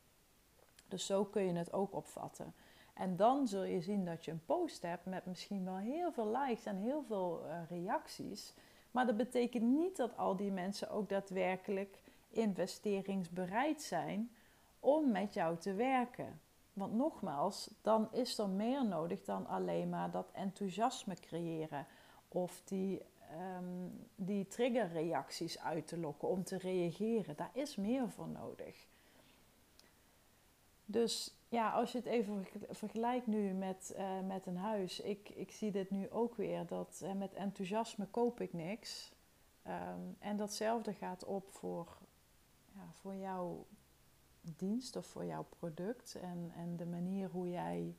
Dus 0.87 1.05
zo 1.05 1.25
kun 1.25 1.43
je 1.43 1.53
het 1.53 1.73
ook 1.73 1.93
opvatten. 1.93 2.53
En 2.93 3.15
dan 3.15 3.47
zul 3.47 3.63
je 3.63 3.81
zien 3.81 4.05
dat 4.05 4.25
je 4.25 4.31
een 4.31 4.45
post 4.45 4.81
hebt 4.81 5.05
met 5.05 5.25
misschien 5.25 5.65
wel 5.65 5.75
heel 5.75 6.11
veel 6.11 6.37
likes 6.37 6.65
en 6.65 6.77
heel 6.77 7.03
veel 7.07 7.45
uh, 7.45 7.59
reacties. 7.69 8.53
Maar 8.91 9.05
dat 9.05 9.17
betekent 9.17 9.63
niet 9.63 9.97
dat 9.97 10.17
al 10.17 10.35
die 10.35 10.51
mensen 10.51 10.89
ook 10.89 11.09
daadwerkelijk 11.09 12.01
investeringsbereid 12.29 13.81
zijn 13.81 14.31
om 14.79 15.11
met 15.11 15.33
jou 15.33 15.57
te 15.57 15.73
werken. 15.73 16.41
Want 16.73 16.93
nogmaals, 16.93 17.69
dan 17.81 18.07
is 18.11 18.37
er 18.37 18.49
meer 18.49 18.85
nodig 18.85 19.23
dan 19.23 19.47
alleen 19.47 19.89
maar 19.89 20.11
dat 20.11 20.31
enthousiasme 20.31 21.15
creëren 21.15 21.87
of 22.37 22.61
die, 22.63 23.01
um, 23.57 24.07
die 24.15 24.47
triggerreacties 24.47 25.59
uit 25.59 25.87
te 25.87 25.97
lokken 25.97 26.27
om 26.27 26.43
te 26.43 26.57
reageren. 26.57 27.35
Daar 27.35 27.51
is 27.53 27.75
meer 27.75 28.09
voor 28.09 28.27
nodig. 28.27 28.87
Dus 30.85 31.35
ja, 31.49 31.71
als 31.71 31.91
je 31.91 31.97
het 31.97 32.07
even 32.07 32.45
vergelijkt 32.69 33.27
nu 33.27 33.53
met, 33.53 33.93
uh, 33.97 34.19
met 34.27 34.45
een 34.45 34.57
huis. 34.57 34.99
Ik, 34.99 35.29
ik 35.29 35.51
zie 35.51 35.71
dit 35.71 35.91
nu 35.91 36.09
ook 36.09 36.35
weer, 36.35 36.65
dat 36.65 37.01
uh, 37.03 37.13
met 37.13 37.33
enthousiasme 37.33 38.05
koop 38.05 38.41
ik 38.41 38.53
niks. 38.53 39.11
Um, 39.67 40.15
en 40.19 40.37
datzelfde 40.37 40.93
gaat 40.93 41.23
op 41.23 41.51
voor, 41.51 41.97
ja, 42.73 42.91
voor 42.91 43.15
jouw 43.15 43.65
dienst 44.41 44.95
of 44.95 45.05
voor 45.05 45.25
jouw 45.25 45.45
product. 45.59 46.15
En, 46.15 46.51
en 46.55 46.77
de 46.77 46.85
manier 46.85 47.29
hoe 47.29 47.49
jij 47.49 47.95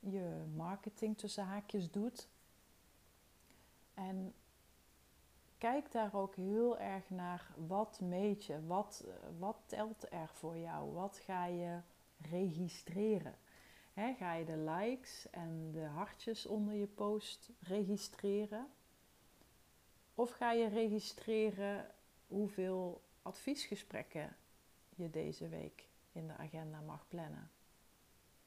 je 0.00 0.44
marketing 0.54 1.18
tussen 1.18 1.44
haakjes 1.44 1.90
doet. 1.90 2.28
En 3.98 4.34
kijk 5.58 5.92
daar 5.92 6.14
ook 6.14 6.34
heel 6.34 6.78
erg 6.78 7.10
naar 7.10 7.50
wat 7.66 8.00
meet 8.00 8.44
je, 8.44 8.66
wat, 8.66 9.04
wat 9.38 9.56
telt 9.66 10.12
er 10.12 10.28
voor 10.28 10.56
jou, 10.56 10.92
wat 10.92 11.18
ga 11.18 11.44
je 11.46 11.80
registreren. 12.20 13.34
ga 13.94 14.34
je 14.34 14.44
de 14.44 14.56
likes 14.56 15.30
en 15.30 15.70
de 15.72 15.84
hartjes 15.84 16.46
onder 16.46 16.74
je 16.74 16.86
post 16.86 17.50
registreren? 17.60 18.66
Of 20.14 20.30
ga 20.30 20.52
je 20.52 20.68
registreren 20.68 21.90
hoeveel 22.26 23.02
adviesgesprekken 23.22 24.36
je 24.94 25.10
deze 25.10 25.48
week 25.48 25.88
in 26.12 26.26
de 26.26 26.36
agenda 26.36 26.80
mag 26.80 27.08
plannen? 27.08 27.50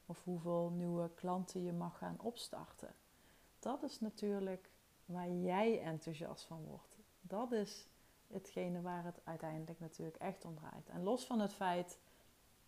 Of 0.06 0.24
hoeveel 0.24 0.70
nieuwe 0.70 1.10
klanten 1.14 1.64
je 1.64 1.74
mag 1.74 1.98
gaan 1.98 2.20
opstarten? 2.20 2.96
Dat 3.60 3.84
is 3.84 4.00
natuurlijk 4.00 4.71
waar 5.12 5.30
jij 5.30 5.82
enthousiast 5.82 6.44
van 6.44 6.64
wordt. 6.64 6.98
Dat 7.22 7.52
is 7.52 7.88
hetgene 8.28 8.82
waar 8.82 9.04
het 9.04 9.20
uiteindelijk 9.24 9.80
natuurlijk 9.80 10.18
echt 10.18 10.46
om 10.46 10.56
draait. 10.56 10.90
En 10.90 11.04
los 11.04 11.26
van 11.26 11.40
het 11.40 11.54
feit 11.54 11.98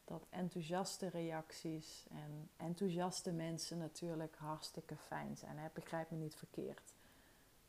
dat 0.06 0.26
enthousiaste 0.30 1.08
reacties 1.08 2.06
en 2.12 2.50
enthousiaste 2.58 3.32
mensen 3.32 3.78
natuurlijk 3.78 4.36
hartstikke 4.36 4.96
fijn 4.96 5.38
zijn. 5.38 5.58
Hè? 5.58 5.68
Begrijp 5.74 6.12
me 6.12 6.18
niet 6.18 6.36
verkeerd. 6.36 6.94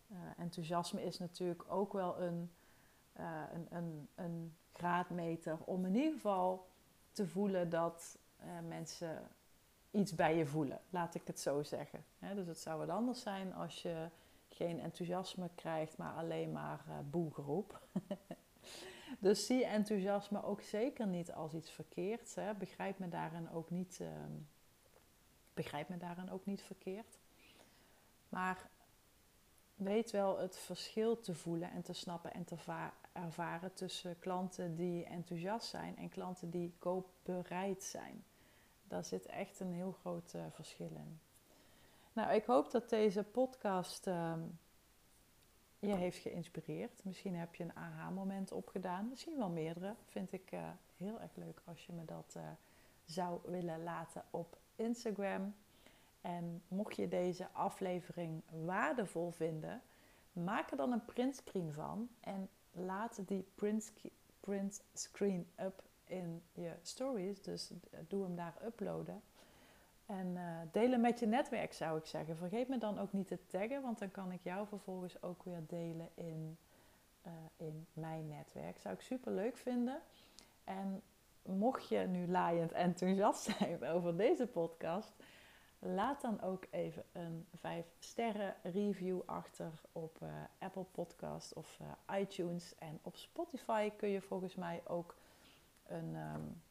Uh, 0.08 0.18
enthousiasme 0.38 1.04
is 1.04 1.18
natuurlijk 1.18 1.64
ook 1.68 1.92
wel 1.92 2.20
een, 2.20 2.50
uh, 3.20 3.42
een, 3.52 3.66
een, 3.70 4.08
een, 4.14 4.56
graadmeter 4.72 5.58
om 5.64 5.84
in 5.84 5.94
ieder 5.94 6.12
geval 6.12 6.66
te 7.12 7.26
voelen 7.26 7.70
dat 7.70 8.18
uh, 8.40 8.46
mensen 8.68 9.28
iets 9.90 10.14
bij 10.14 10.36
je 10.36 10.46
voelen. 10.46 10.80
Laat 10.90 11.14
ik 11.14 11.26
het 11.26 11.40
zo 11.40 11.62
zeggen. 11.62 12.04
Hè? 12.18 12.34
Dus 12.34 12.46
het 12.46 12.58
zou 12.58 12.78
wat 12.78 12.88
anders 12.88 13.20
zijn 13.20 13.54
als 13.54 13.82
je 13.82 14.08
geen 14.54 14.80
enthousiasme 14.80 15.50
krijgt, 15.54 15.96
maar 15.96 16.12
alleen 16.12 16.52
maar 16.52 16.84
boegeroep. 17.10 17.80
Dus 19.18 19.46
zie 19.46 19.64
enthousiasme 19.64 20.42
ook 20.42 20.60
zeker 20.60 21.06
niet 21.06 21.32
als 21.32 21.54
iets 21.54 21.70
verkeerds. 21.70 22.34
Hè. 22.34 22.54
Begrijp, 22.54 22.98
me 22.98 23.08
daarin 23.08 23.50
ook 23.50 23.70
niet, 23.70 23.98
uh, 24.02 24.08
begrijp 25.54 25.88
me 25.88 25.96
daarin 25.96 26.30
ook 26.30 26.46
niet 26.46 26.62
verkeerd. 26.62 27.18
Maar 28.28 28.70
weet 29.74 30.10
wel 30.10 30.38
het 30.38 30.58
verschil 30.58 31.20
te 31.20 31.34
voelen 31.34 31.70
en 31.70 31.82
te 31.82 31.92
snappen 31.92 32.32
en 32.32 32.44
te 32.44 32.56
ervaren 33.12 33.74
tussen 33.74 34.18
klanten 34.18 34.74
die 34.74 35.04
enthousiast 35.04 35.68
zijn 35.68 35.96
en 35.96 36.08
klanten 36.08 36.50
die 36.50 36.74
koopbereid 36.78 37.82
zijn. 37.82 38.24
Daar 38.88 39.04
zit 39.04 39.26
echt 39.26 39.60
een 39.60 39.72
heel 39.72 39.92
groot 39.92 40.32
uh, 40.34 40.44
verschil 40.50 40.90
in. 40.94 41.20
Nou, 42.14 42.32
ik 42.32 42.44
hoop 42.44 42.70
dat 42.70 42.88
deze 42.88 43.22
podcast 43.22 44.06
uh, 44.06 44.34
je 45.78 45.94
heeft 45.94 46.18
geïnspireerd. 46.18 47.04
Misschien 47.04 47.34
heb 47.34 47.54
je 47.54 47.64
een 47.64 47.76
aha-moment 47.76 48.52
opgedaan. 48.52 49.08
Misschien 49.08 49.36
wel 49.36 49.48
meerdere. 49.48 49.94
Vind 50.04 50.32
ik 50.32 50.52
uh, 50.52 50.68
heel 50.96 51.20
erg 51.20 51.34
leuk 51.34 51.60
als 51.64 51.86
je 51.86 51.92
me 51.92 52.04
dat 52.04 52.34
uh, 52.36 52.42
zou 53.04 53.40
willen 53.44 53.82
laten 53.82 54.24
op 54.30 54.58
Instagram. 54.76 55.54
En 56.20 56.62
mocht 56.68 56.96
je 56.96 57.08
deze 57.08 57.48
aflevering 57.52 58.42
waardevol 58.64 59.30
vinden, 59.30 59.82
maak 60.32 60.70
er 60.70 60.76
dan 60.76 60.92
een 60.92 61.04
printscreen 61.04 61.72
van 61.72 62.08
en 62.20 62.48
laat 62.72 63.28
die 63.28 63.46
print, 63.54 63.92
print 64.40 64.82
screen 64.92 65.46
up 65.60 65.82
in 66.04 66.42
je 66.52 66.72
stories. 66.82 67.42
Dus 67.42 67.72
doe 68.08 68.22
hem 68.22 68.36
daar 68.36 68.54
uploaden. 68.64 69.22
En 70.06 70.26
uh, 70.36 70.58
delen 70.72 71.00
met 71.00 71.18
je 71.18 71.26
netwerk 71.26 71.72
zou 71.72 71.98
ik 71.98 72.06
zeggen. 72.06 72.36
Vergeet 72.36 72.68
me 72.68 72.78
dan 72.78 72.98
ook 72.98 73.12
niet 73.12 73.26
te 73.26 73.46
taggen, 73.46 73.82
want 73.82 73.98
dan 73.98 74.10
kan 74.10 74.32
ik 74.32 74.40
jou 74.42 74.66
vervolgens 74.66 75.22
ook 75.22 75.42
weer 75.42 75.62
delen 75.66 76.08
in, 76.14 76.58
uh, 77.26 77.32
in 77.56 77.86
mijn 77.92 78.28
netwerk. 78.28 78.80
Zou 78.80 78.94
ik 78.94 79.00
super 79.00 79.32
leuk 79.32 79.56
vinden. 79.56 80.00
En 80.64 81.02
mocht 81.42 81.88
je 81.88 81.98
nu 81.98 82.28
laaiend 82.28 82.72
enthousiast 82.72 83.42
zijn 83.58 83.84
over 83.84 84.16
deze 84.16 84.46
podcast, 84.46 85.12
laat 85.78 86.20
dan 86.20 86.40
ook 86.40 86.66
even 86.70 87.04
een 87.12 87.46
5 87.54 87.86
sterren 87.98 88.54
review 88.62 89.20
achter 89.26 89.80
op 89.92 90.18
uh, 90.22 90.28
Apple 90.58 90.84
Podcast 90.84 91.52
of 91.52 91.78
iTunes. 92.12 92.74
En 92.78 92.98
op 93.02 93.16
Spotify 93.16 93.90
kun 93.96 94.08
je 94.08 94.20
volgens 94.20 94.54
mij 94.54 94.82
ook 94.84 95.14
een. 95.86 96.14
Um, 96.14 96.62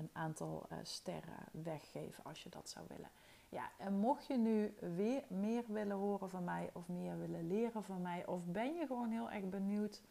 een 0.00 0.10
aantal 0.12 0.66
uh, 0.72 0.78
sterren 0.82 1.46
weggeven 1.50 2.24
als 2.24 2.42
je 2.42 2.48
dat 2.48 2.68
zou 2.68 2.86
willen. 2.88 3.10
Ja, 3.48 3.70
en 3.78 3.94
mocht 3.94 4.26
je 4.26 4.36
nu 4.36 4.74
weer 4.96 5.24
meer 5.28 5.64
willen 5.66 5.96
horen 5.96 6.30
van 6.30 6.44
mij 6.44 6.70
of 6.72 6.88
meer 6.88 7.18
willen 7.18 7.46
leren 7.46 7.82
van 7.84 8.02
mij, 8.02 8.26
of 8.26 8.44
ben 8.44 8.74
je 8.74 8.86
gewoon 8.86 9.10
heel 9.10 9.30
erg 9.30 9.48
benieuwd 9.48 10.02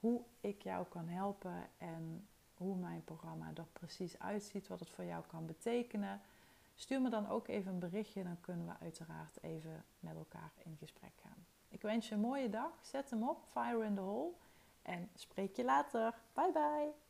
hoe 0.00 0.22
ik 0.40 0.62
jou 0.62 0.86
kan 0.88 1.08
helpen 1.08 1.68
en 1.78 2.28
hoe 2.54 2.76
mijn 2.76 3.04
programma 3.04 3.50
er 3.54 3.66
precies 3.72 4.18
uitziet, 4.18 4.68
wat 4.68 4.80
het 4.80 4.90
voor 4.90 5.04
jou 5.04 5.24
kan 5.26 5.46
betekenen, 5.46 6.20
stuur 6.74 7.00
me 7.00 7.10
dan 7.10 7.28
ook 7.28 7.48
even 7.48 7.72
een 7.72 7.78
berichtje, 7.78 8.22
dan 8.22 8.40
kunnen 8.40 8.66
we 8.66 8.72
uiteraard 8.80 9.42
even 9.42 9.84
met 10.00 10.16
elkaar 10.16 10.52
in 10.64 10.76
gesprek 10.78 11.12
gaan. 11.22 11.46
Ik 11.68 11.82
wens 11.82 12.08
je 12.08 12.14
een 12.14 12.20
mooie 12.20 12.50
dag, 12.50 12.72
zet 12.80 13.10
hem 13.10 13.28
op, 13.28 13.44
fire 13.50 13.84
in 13.84 13.94
the 13.94 14.00
hole 14.00 14.32
en 14.82 15.10
spreek 15.14 15.56
je 15.56 15.64
later. 15.64 16.14
Bye 16.32 16.52
bye! 16.52 17.05